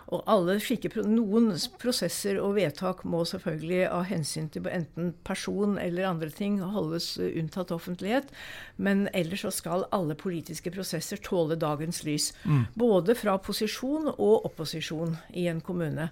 Og 0.09 0.23
alle 0.29 0.55
slike, 0.63 0.89
Noen 1.05 1.51
prosesser 1.81 2.39
og 2.41 2.55
vedtak 2.57 3.03
må 3.05 3.21
selvfølgelig 3.29 3.83
av 3.91 4.07
hensyn 4.09 4.49
til 4.49 4.67
enten 4.71 5.13
person 5.27 5.77
eller 5.81 6.09
andre 6.09 6.31
ting 6.33 6.57
holdes 6.63 7.11
unntatt 7.21 7.73
offentlighet. 7.75 8.31
Men 8.77 9.07
ellers 9.13 9.45
så 9.45 9.53
skal 9.53 9.87
alle 9.95 10.17
politiske 10.17 10.73
prosesser 10.73 11.21
tåle 11.21 11.59
dagens 11.59 12.03
lys. 12.07 12.31
Mm. 12.43 12.65
Både 12.79 13.15
fra 13.17 13.37
posisjon 13.37 14.11
og 14.15 14.45
opposisjon 14.49 15.17
i 15.37 15.47
en 15.51 15.61
kommune. 15.61 16.09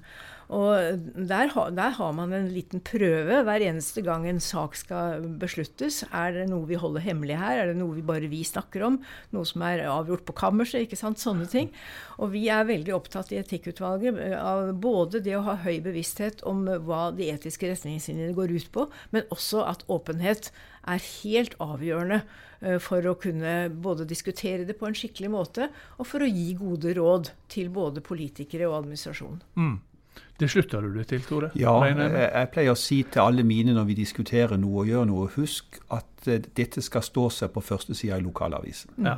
Og 0.48 1.02
der, 1.28 1.52
der, 1.76 1.96
har 1.98 2.12
man 2.16 2.32
en 2.32 2.48
liten 2.54 2.80
prøve 2.80 3.42
hver 3.44 3.64
eneste 3.66 4.02
gang 4.06 4.24
en 4.28 4.40
sak 4.40 4.78
skal 4.80 5.26
besluttes. 5.42 6.06
Er 6.16 6.32
det 6.38 6.46
noe 6.52 6.64
vi 6.70 6.80
holder 6.80 7.04
hemmelig 7.04 7.36
her? 7.40 7.60
Er 7.60 7.72
det 7.72 7.80
noe 7.82 7.98
vi 7.98 8.06
bare 8.06 8.30
vi 8.32 8.44
snakker 8.48 8.86
om? 8.88 9.02
Noe 9.36 9.48
som 9.48 9.66
er 9.68 9.84
avgjort 9.92 10.24
på 10.28 10.38
kammerset? 10.38 10.86
ikke 10.86 11.00
sant? 11.00 11.20
Sånne 11.20 11.50
ting. 11.52 11.74
Og 12.18 12.32
vi 12.32 12.46
er 12.54 12.68
veldig 12.70 12.96
opptatt 12.96 13.34
i 13.36 13.42
Etikkutvalget 13.42 14.22
eh, 14.24 14.38
av 14.40 14.72
både 14.80 15.20
det 15.26 15.36
å 15.36 15.44
ha 15.50 15.58
høy 15.66 15.82
bevissthet 15.84 16.46
om 16.48 16.64
hva 16.88 17.10
de 17.18 17.28
etiske 17.34 17.68
retningslinjene 17.68 18.36
går 18.38 18.56
ut 18.56 18.72
på, 18.72 18.88
men 19.12 19.28
også 19.34 19.66
at 19.68 19.84
åpenhet 19.92 20.52
er 20.88 21.04
helt 21.04 21.58
avgjørende 21.64 22.22
eh, 22.62 22.80
for 22.84 23.04
å 23.04 23.18
kunne 23.20 23.68
både 23.84 24.08
diskutere 24.08 24.64
det 24.68 24.78
på 24.80 24.88
en 24.88 24.96
skikkelig 24.96 25.34
måte, 25.34 25.70
og 26.00 26.08
for 26.08 26.24
å 26.24 26.32
gi 26.32 26.54
gode 26.56 26.96
råd 26.96 27.34
til 27.52 27.68
både 27.74 28.06
politikere 28.06 28.72
og 28.72 28.80
administrasjon. 28.80 29.42
Mm. 29.60 29.78
Det 30.40 30.50
slutter 30.50 30.82
du 30.82 30.94
det 30.94 31.08
til, 31.08 31.22
Tore? 31.26 31.50
Ja, 31.58 31.74
jeg, 31.86 32.50
pleier 32.54 32.76
å 32.76 32.78
si 32.78 33.00
til 33.12 33.24
alle 33.24 33.44
mine 33.48 33.74
når 33.74 33.88
vi 33.90 33.98
diskuterer 33.98 34.60
noe 34.62 34.84
og 34.84 34.92
gjør 34.92 35.08
noe, 35.10 35.32
husk 35.34 35.80
at 35.94 36.30
uh, 36.30 36.38
dette 36.58 36.84
skal 36.86 37.06
stå 37.06 37.30
seg 37.34 37.52
på 37.56 37.64
første 37.66 37.98
sida 37.98 38.20
i 38.20 38.26
lokalavisen. 38.26 38.94
Ja. 39.06 39.18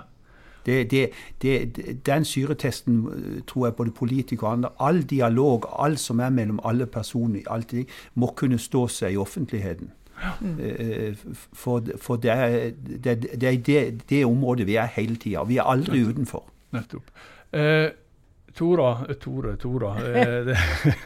Det, 0.66 0.92
det, 0.92 1.10
det, 1.42 2.06
den 2.06 2.26
syretesten 2.28 2.98
eh, 3.08 3.44
tror 3.48 3.66
jeg 3.66 3.76
både 3.76 3.92
politikere 3.96 4.48
og 4.48 4.54
andre 4.54 4.70
All 4.80 5.02
dialog, 5.04 5.66
alt 5.80 6.00
som 6.00 6.20
er 6.20 6.30
mellom 6.30 6.60
alle 6.64 6.86
personer, 6.86 7.42
alt 7.50 7.72
det, 7.72 7.88
må 8.14 8.34
kunne 8.36 8.60
stå 8.60 8.88
seg 8.88 9.16
i 9.16 9.18
offentligheten. 9.18 9.92
Ja. 10.20 10.34
Uh, 10.44 11.16
for, 11.54 11.84
for 11.98 12.16
det, 12.16 12.32
er, 12.32 12.72
det, 13.04 13.44
er 13.44 13.92
det, 14.10 14.26
området 14.26 14.68
vi 14.68 14.76
er 14.76 14.92
hele 14.96 15.16
tida. 15.16 15.44
Vi 15.48 15.58
er 15.58 15.64
aldri 15.64 16.00
Nettopp. 16.00 16.12
utenfor. 16.12 16.46
Nettopp. 16.72 17.12
Uh, 17.56 17.90
Tora 18.56 19.06
eh, 19.08 19.16
Tore, 19.16 19.56
Tora. 19.58 19.92
Eh, 19.98 20.46
det, 20.48 20.58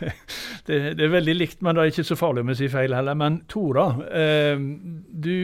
det, 0.65 0.79
det, 0.97 1.05
er 1.05 1.11
veldig 1.13 1.35
likt, 1.35 1.61
men 1.61 1.75
det 1.75 1.83
er 1.83 1.91
ikke 1.93 2.07
så 2.11 2.19
farlig 2.19 2.43
om 2.43 2.53
jeg 2.53 2.61
sier 2.63 2.73
feil 2.73 2.95
heller. 2.95 3.17
Men 3.19 3.41
Tora, 3.51 3.87
eh, 4.09 4.57
du 5.27 5.35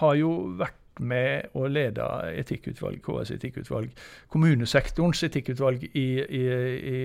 har 0.00 0.18
jo 0.20 0.34
vært 0.60 0.80
med 1.02 1.56
å 1.58 1.66
lede 1.66 2.04
etikkutvalg, 2.38 3.00
KS 3.02 3.32
etikkutvalg, 3.34 3.88
kommunesektorens 4.30 5.24
etikkutvalg 5.26 5.82
i, 5.90 6.06
i, 6.22 6.44
i 6.44 7.00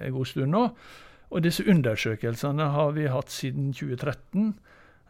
en 0.00 0.16
god 0.16 0.26
stund 0.26 0.50
nå. 0.50 0.64
Og 1.30 1.44
disse 1.44 1.62
undersøkelsene 1.62 2.72
har 2.74 2.90
vi 2.96 3.06
hatt 3.06 3.30
siden 3.30 3.70
2013. 3.70 4.50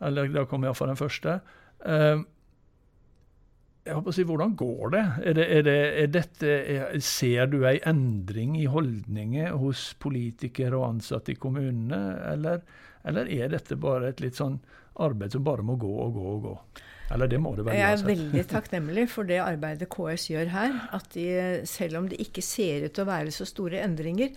Eller 0.04 0.28
da 0.34 0.44
kom 0.48 0.66
iallfall 0.68 0.92
den 0.92 1.00
første 1.00 1.38
jeg 3.86 3.96
håper 3.96 4.12
å 4.12 4.14
si, 4.14 4.24
Hvordan 4.28 4.52
går 4.60 4.92
det? 4.92 5.04
Er 5.30 5.36
det, 5.38 5.46
er 5.56 5.64
det 5.66 5.76
er 6.02 6.12
dette, 6.12 6.50
er, 6.74 6.98
ser 7.04 7.48
du 7.52 7.62
ei 7.68 7.78
endring 7.88 8.58
i 8.60 8.68
holdninger 8.68 9.56
hos 9.60 9.90
politikere 10.02 10.76
og 10.76 10.88
ansatte 10.90 11.32
i 11.32 11.40
kommunene, 11.40 12.00
eller, 12.28 12.60
eller 13.08 13.30
er 13.32 13.52
dette 13.54 13.80
bare 13.80 14.12
et 14.12 14.20
litt 14.20 14.36
sånn 14.38 14.58
arbeid 15.00 15.32
som 15.32 15.46
bare 15.46 15.64
må 15.64 15.78
gå 15.80 15.90
og 16.04 16.16
gå 16.18 16.26
og 16.34 16.44
gå? 16.44 16.54
Eller 17.10 17.30
det 17.30 17.40
må 17.42 17.52
det 17.56 17.64
vel 17.66 17.74
Jeg 17.74 17.96
er 17.96 18.04
veldig 18.06 18.42
takknemlig 18.54 19.06
for 19.10 19.26
det 19.26 19.40
arbeidet 19.42 19.88
KS 19.90 20.28
gjør 20.30 20.52
her. 20.52 20.76
At 20.94 21.08
de, 21.16 21.26
selv 21.68 21.98
om 22.00 22.08
det 22.10 22.20
ikke 22.22 22.44
ser 22.44 22.86
ut 22.86 22.94
til 22.94 23.04
å 23.04 23.10
være 23.10 23.34
så 23.34 23.46
store 23.48 23.82
endringer, 23.82 24.30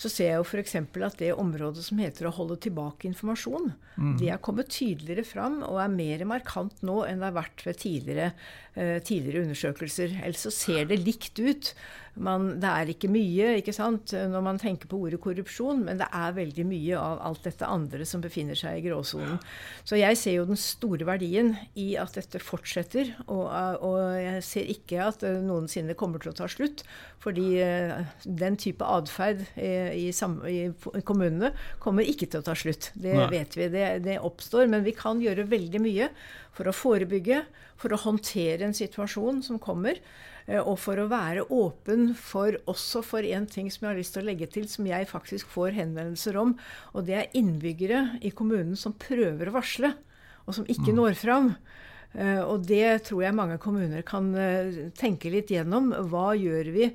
så 0.00 0.10
ser 0.12 0.30
jeg 0.30 0.38
jo 0.38 0.46
f.eks. 0.46 0.76
at 0.78 1.18
det 1.20 1.32
området 1.34 1.84
som 1.86 2.00
heter 2.02 2.28
å 2.28 2.34
holde 2.36 2.60
tilbake 2.62 3.08
informasjon, 3.10 3.72
mm. 3.96 4.14
det 4.22 4.30
er 4.30 4.42
kommet 4.42 4.70
tydeligere 4.72 5.26
fram 5.26 5.60
og 5.66 5.80
er 5.82 5.92
mer 5.92 6.26
markant 6.28 6.84
nå 6.86 7.02
enn 7.08 7.20
det 7.20 7.30
har 7.32 7.38
vært 7.40 7.66
ved 7.66 7.80
tidligere, 7.82 8.30
uh, 8.78 8.98
tidligere 9.02 9.48
undersøkelser. 9.48 10.20
Ellers 10.22 10.46
så 10.46 10.54
ser 10.54 10.86
det 10.90 11.02
likt 11.02 11.42
ut. 11.42 11.74
Man, 12.18 12.56
det 12.60 12.68
er 12.68 12.90
ikke 12.90 13.08
mye 13.12 13.52
ikke 13.60 13.74
sant, 13.74 14.12
når 14.12 14.42
man 14.42 14.58
tenker 14.60 14.90
på 14.90 14.98
ordet 15.06 15.20
korrupsjon, 15.22 15.84
men 15.86 16.00
det 16.00 16.08
er 16.16 16.34
veldig 16.36 16.64
mye 16.66 16.98
av 16.98 17.20
alt 17.28 17.44
dette 17.46 17.68
andre 17.68 18.06
som 18.08 18.22
befinner 18.24 18.58
seg 18.58 18.80
i 18.80 18.84
gråsonen. 18.88 19.38
Så 19.86 19.98
jeg 20.00 20.18
ser 20.18 20.34
jo 20.36 20.48
den 20.48 20.58
store 20.58 21.06
verdien 21.08 21.52
i 21.78 21.92
at 22.00 22.18
dette 22.18 22.42
fortsetter. 22.42 23.12
Og, 23.28 23.46
og, 23.46 23.98
jeg 24.18 24.42
ser 24.46 24.72
ikke 24.74 25.04
at 25.06 25.22
det 25.22 25.36
noensinne 25.46 25.96
kommer 25.98 26.22
til 26.22 26.32
å 26.32 26.36
ta 26.42 26.50
slutt. 26.50 26.82
Fordi 27.20 27.46
den 28.24 28.58
type 28.60 28.86
atferd 28.86 29.44
i, 29.60 30.08
i, 30.08 30.10
i, 30.10 31.02
kommunene 31.06 31.52
kommer 31.82 32.08
ikke 32.08 32.30
til 32.30 32.42
å 32.42 32.46
ta 32.48 32.56
slutt. 32.58 32.90
Det 32.98 33.14
Nei. 33.16 33.28
vet 33.32 33.56
vi. 33.58 33.68
Det, 33.72 33.86
det 34.06 34.18
oppstår. 34.24 34.66
Men 34.72 34.86
vi 34.86 34.96
kan 34.96 35.22
gjøre 35.22 35.48
veldig 35.50 35.84
mye 35.84 36.10
for 36.56 36.68
å 36.68 36.74
forebygge, 36.74 37.44
for 37.80 37.94
å 37.94 38.02
håndtere 38.02 38.66
en 38.66 38.76
situasjon 38.76 39.44
som 39.46 39.60
kommer. 39.62 40.00
Eh, 40.46 40.60
og 40.60 40.78
for 40.80 41.00
å 41.00 41.08
være 41.10 41.46
åpen 41.52 42.10
for 42.18 42.56
også 42.70 43.02
for 43.06 43.26
en 43.26 43.48
ting 43.50 43.70
som 43.72 43.86
jeg 43.86 43.92
har 43.92 44.00
lyst 44.00 44.16
til 44.16 44.24
å 44.24 44.30
legge 44.30 44.50
til, 44.52 44.68
som 44.70 44.88
jeg 44.88 45.10
faktisk 45.10 45.50
får 45.52 45.76
henvendelser 45.78 46.38
om. 46.40 46.56
Og 46.94 47.06
det 47.08 47.18
er 47.18 47.36
innbyggere 47.38 48.20
i 48.24 48.32
kommunen 48.34 48.78
som 48.78 48.96
prøver 48.96 49.50
å 49.50 49.56
varsle, 49.58 49.94
og 50.46 50.56
som 50.56 50.68
ikke 50.68 50.90
mm. 50.90 50.98
når 51.00 51.20
fram. 51.20 51.54
Uh, 52.10 52.42
og 52.42 52.64
det 52.66 53.04
tror 53.06 53.20
jeg 53.22 53.34
mange 53.38 53.54
kommuner 53.62 54.02
kan 54.02 54.32
uh, 54.34 54.78
tenke 54.98 55.30
litt 55.30 55.52
gjennom. 55.54 55.92
Hva 56.10 56.32
gjør 56.34 56.72
vi 56.74 56.88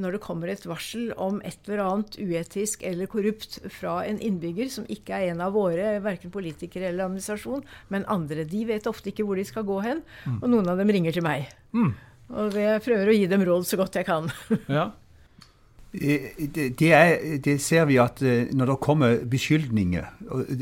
når 0.00 0.16
det 0.16 0.22
kommer 0.24 0.48
et 0.48 0.64
varsel 0.64 1.10
om 1.20 1.42
et 1.44 1.68
eller 1.68 1.82
annet 1.84 2.16
uetisk 2.16 2.86
eller 2.88 3.10
korrupt 3.12 3.58
fra 3.74 3.98
en 4.08 4.16
innbygger 4.16 4.70
som 4.72 4.86
ikke 4.88 5.18
er 5.18 5.34
en 5.34 5.42
av 5.44 5.52
våre, 5.58 5.98
verken 6.00 6.32
politikere 6.32 6.88
eller 6.88 7.04
administrasjon, 7.04 7.66
men 7.92 8.08
andre? 8.08 8.46
De 8.48 8.64
vet 8.70 8.88
ofte 8.88 9.12
ikke 9.12 9.28
hvor 9.28 9.36
de 9.36 9.44
skal 9.44 9.68
gå 9.68 9.76
hen, 9.84 10.00
mm. 10.24 10.40
og 10.40 10.48
noen 10.54 10.72
av 10.72 10.80
dem 10.80 10.94
ringer 10.96 11.20
til 11.20 11.26
meg. 11.28 11.52
Mm. 11.76 11.92
Og 12.32 12.56
jeg 12.56 12.82
prøver 12.84 13.12
å 13.12 13.14
gi 13.16 13.30
dem 13.30 13.44
råd 13.46 13.68
så 13.68 13.78
godt 13.80 14.00
jeg 14.00 14.08
kan. 14.08 14.28
ja. 14.78 14.90
Eh, 15.92 16.48
det, 16.56 16.92
er, 16.96 17.38
det, 17.44 17.58
ser 17.60 17.84
vi 17.84 17.98
at 18.00 18.22
eh, 18.24 18.48
når 18.56 18.70
det 18.70 18.76
kommer 18.80 19.18
beskyldninger, 19.28 20.06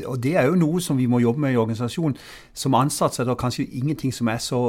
og 0.05 0.17
det 0.23 0.35
er 0.35 0.49
jo 0.49 0.57
noe 0.59 0.81
som 0.83 0.99
vi 0.99 1.07
må 1.07 1.21
jobbe 1.23 1.39
med 1.39 1.53
i 1.53 1.59
organisasjonen 1.61 2.17
Som 2.53 2.75
ansatt 2.75 3.15
så 3.15 3.21
er 3.23 3.29
det 3.29 3.37
kanskje 3.39 3.69
ingenting 3.71 4.11
som 4.11 4.27
er 4.27 4.41
så, 4.43 4.59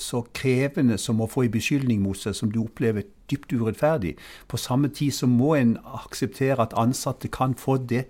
så 0.00 0.22
krevende 0.32 0.96
som 0.98 1.20
å 1.20 1.28
få 1.28 1.44
en 1.44 1.52
beskyldning 1.52 2.00
mot 2.00 2.16
seg 2.16 2.32
som 2.38 2.48
du 2.48 2.62
opplever 2.62 3.04
dypt 3.28 3.52
urettferdig. 3.52 4.14
På 4.48 4.56
samme 4.56 4.88
tid 4.88 5.12
så 5.12 5.28
må 5.28 5.52
en 5.58 5.76
akseptere 5.84 6.64
at 6.64 6.76
ansatte 6.80 7.28
kan 7.28 7.52
få 7.52 7.76
det 7.76 8.06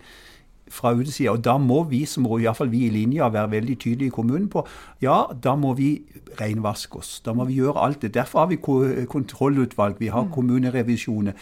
fra 0.71 0.93
utesida. 0.97 1.33
Og 1.33 1.45
da 1.45 1.57
må 1.59 1.83
vi, 1.91 2.05
som 2.09 2.27
iallfall 2.39 2.71
vi 2.73 2.87
i 2.87 2.93
linja, 2.95 3.29
være 3.33 3.51
veldig 3.57 3.79
tydelige 3.79 4.13
i 4.13 4.15
kommunen 4.15 4.49
på 4.53 4.65
ja, 5.03 5.25
da 5.33 5.55
må 5.59 5.75
vi 5.79 5.91
renvaske 6.41 7.01
oss. 7.01 7.19
Da 7.25 7.35
må 7.37 7.47
vi 7.49 7.59
gjøre 7.61 7.85
alt 7.85 8.03
det. 8.03 8.15
Derfor 8.15 8.45
har 8.45 8.51
vi 8.51 8.61
kontrollutvalg, 9.07 9.99
vi 10.01 10.11
har 10.13 10.27
mm. 10.27 10.33
kommunerevisjoner. 10.35 11.33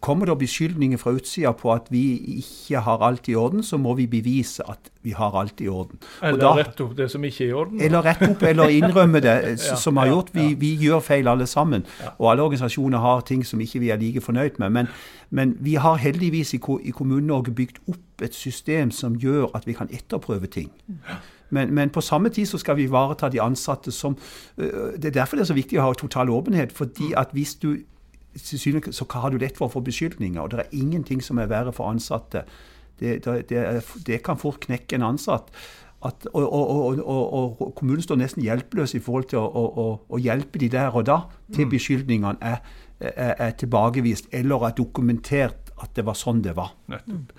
Kommer 0.00 0.26
det 0.26 0.38
beskyldninger 0.38 1.00
fra 1.00 1.14
utsida 1.16 1.52
på 1.56 1.72
at 1.72 1.88
vi 1.90 2.04
ikke 2.40 2.82
har 2.84 3.04
alt 3.04 3.28
i 3.28 3.34
orden, 3.34 3.62
så 3.62 3.80
må 3.80 3.94
vi 3.96 4.06
bevise 4.10 4.64
at 4.68 4.92
vi 5.06 5.12
har 5.14 5.36
alt 5.40 5.60
i 5.60 5.68
orden. 5.68 6.00
Eller 6.22 6.40
da, 6.42 6.50
rett 6.58 6.80
opp 6.82 6.96
det 6.98 7.06
som 7.12 7.24
ikke 7.24 7.44
er 7.44 7.50
i 7.52 7.54
orden. 7.54 7.82
Eller 7.86 8.02
rett 8.02 8.24
opp, 8.26 8.42
eller 8.42 8.72
innrømme 8.74 9.20
det, 9.22 9.34
ja, 9.52 9.76
som 9.78 10.00
har 10.02 10.10
gjort. 10.10 10.32
Vi, 10.34 10.48
vi, 10.58 10.72
gjør 10.82 11.04
feil 11.06 11.30
alle 11.30 11.46
sammen. 11.46 11.86
Og 12.16 12.32
alle 12.32 12.42
organisasjoner 12.42 12.98
har 12.98 13.22
ting 13.28 13.46
som 13.46 13.62
ikke 13.62 13.84
vi 13.84 13.92
er 13.94 14.02
like 14.02 14.20
fornøyd 14.24 14.58
med. 14.58 14.74
Men, 14.74 14.90
men 15.30 15.54
vi 15.62 15.76
har 15.78 16.02
heldigvis 16.02 16.56
i, 16.58 16.60
i 16.82 16.90
Kommune-Norge 16.90 17.54
bygd 17.54 17.80
opp 17.86 18.26
et 18.26 18.34
system 18.34 18.90
som 18.90 19.14
gjør 19.22 19.52
at 19.54 19.66
vi 19.66 19.78
kan 19.78 19.92
etterprøve 19.94 20.50
ting. 20.50 20.72
Men, 21.50 21.74
men, 21.74 21.90
på 21.94 22.02
samme 22.02 22.28
tid 22.34 22.50
så 22.50 22.58
skal 22.58 22.76
vi 22.76 22.88
ivareta 22.90 23.28
de 23.30 23.38
ansatte 23.40 23.92
som 23.94 24.16
Det 24.56 25.04
er 25.04 25.20
derfor 25.20 25.38
det 25.38 25.46
er 25.46 25.52
så 25.52 25.54
viktig 25.54 25.78
å 25.78 25.86
ha 25.86 25.92
total 25.94 26.30
åpenhet. 26.34 26.72
fordi 26.72 27.12
at 27.16 27.30
hvis 27.32 27.54
du 27.54 27.76
så 28.36 29.06
har 29.10 29.30
du 29.30 29.38
lett 29.38 29.56
for 29.56 29.66
å 29.66 29.72
få 29.72 29.80
beskyldninger. 29.80 30.40
Og 30.40 30.50
det 30.50 30.58
er 30.60 30.74
ingenting 30.76 31.22
som 31.24 31.38
er 31.38 31.48
verre 31.48 31.72
for 31.72 31.88
ansatte. 31.88 32.44
Det, 33.00 33.18
det, 33.24 33.82
det, 34.06 34.22
kan 34.24 34.38
fort 34.40 34.60
knekke 34.64 34.96
en 34.96 35.10
ansatt. 35.10 35.52
At, 36.04 36.26
og, 36.32 36.44
og, 36.52 36.98
og, 37.00 37.60
og, 37.60 37.74
kommunen 37.76 38.02
står 38.04 38.20
nesten 38.20 38.44
hjelpeløs 38.44 38.94
i 38.94 39.02
forhold 39.02 39.30
til 39.32 39.40
å, 39.40 39.86
å 40.08 40.18
hjelpe 40.20 40.60
de 40.60 40.68
der 40.70 40.94
og 40.94 41.06
da 41.08 41.22
til 41.54 41.66
mm. 41.66 41.70
beskyldningene 41.72 42.36
er, 42.40 42.58
er, 43.00 43.32
er, 43.32 43.54
tilbakevist 43.58 44.28
eller 44.36 44.68
er 44.68 44.76
dokumentert 44.76 45.72
at 45.82 45.96
det 45.96 46.04
var 46.06 46.18
sånn 46.18 46.44
det 46.44 46.56
var. 46.56 46.76
Nettopp. 46.92 47.32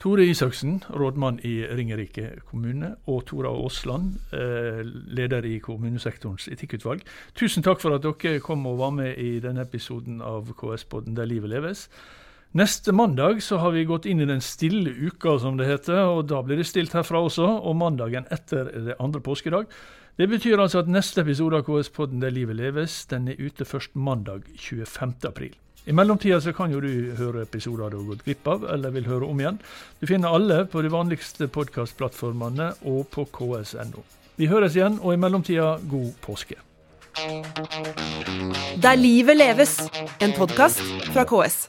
Tore 0.00 0.24
Isaksen, 0.24 0.78
rådmann 0.96 1.42
i 1.44 1.58
Ringerike 1.76 2.30
kommune, 2.48 2.94
og 3.06 3.26
Tora 3.28 3.50
Aasland, 3.52 4.14
eh, 4.32 4.80
leder 5.12 5.44
i 5.44 5.58
kommunesektorens 5.58 6.48
etikkutvalg. 6.48 7.02
Tusen 7.36 7.62
takk 7.62 7.82
for 7.82 7.92
at 7.92 8.06
dere 8.06 8.40
kom 8.40 8.64
og 8.66 8.78
var 8.78 8.94
med 8.96 9.18
i 9.18 9.40
denne 9.44 9.60
episoden 9.60 10.22
av 10.24 10.48
KS-podden 10.56 11.16
Der 11.16 11.28
livet 11.28 11.50
leves. 11.50 11.90
Neste 12.52 12.92
mandag 12.92 13.42
så 13.42 13.56
har 13.62 13.70
vi 13.70 13.84
gått 13.86 14.06
inn 14.10 14.20
i 14.20 14.26
den 14.26 14.40
stille 14.42 14.90
uka, 14.90 15.36
som 15.38 15.56
det 15.56 15.68
heter. 15.68 16.02
og 16.02 16.26
Da 16.26 16.42
blir 16.42 16.58
det 16.58 16.66
stilt 16.66 16.92
herfra 16.92 17.22
også. 17.22 17.46
Og 17.46 17.76
mandagen 17.78 18.26
etter 18.30 18.72
det 18.74 18.96
andre 18.98 19.20
påskedag. 19.22 19.70
Det 20.18 20.26
betyr 20.28 20.58
altså 20.58 20.82
at 20.82 20.90
neste 20.90 21.22
episode 21.22 21.60
av 21.60 21.64
KS-podden 21.64 22.20
Der 22.20 22.34
livet 22.34 22.58
leves, 22.58 23.06
den 23.06 23.28
er 23.28 23.38
ute 23.38 23.64
først 23.64 23.94
mandag 23.94 24.42
25. 24.58 25.14
april. 25.24 25.54
I 25.86 25.92
mellomtida 25.92 26.40
så 26.40 26.52
kan 26.52 26.74
jo 26.74 26.82
du 26.82 27.14
høre 27.16 27.46
episoder 27.46 27.88
du 27.88 27.96
har 28.02 28.10
gått 28.10 28.26
glipp 28.26 28.46
av, 28.48 28.66
eller 28.74 28.90
vil 28.90 29.06
høre 29.06 29.30
om 29.30 29.40
igjen. 29.40 29.62
Du 30.00 30.06
finner 30.10 30.34
alle 30.34 30.66
på 30.66 30.82
de 30.82 30.90
vanligste 30.90 31.48
podkastplattformene 31.48 32.72
og 32.82 33.06
på 33.14 33.24
ks.no. 33.30 34.04
Vi 34.36 34.50
høres 34.50 34.74
igjen, 34.74 34.98
og 35.00 35.14
i 35.14 35.22
mellomtida 35.22 35.78
god 35.88 36.12
påske. 36.20 36.58
Der 38.82 38.96
livet 38.98 39.38
leves, 39.38 39.78
en 40.20 40.34
podkast 40.34 40.82
fra 41.14 41.24
KS. 41.24 41.68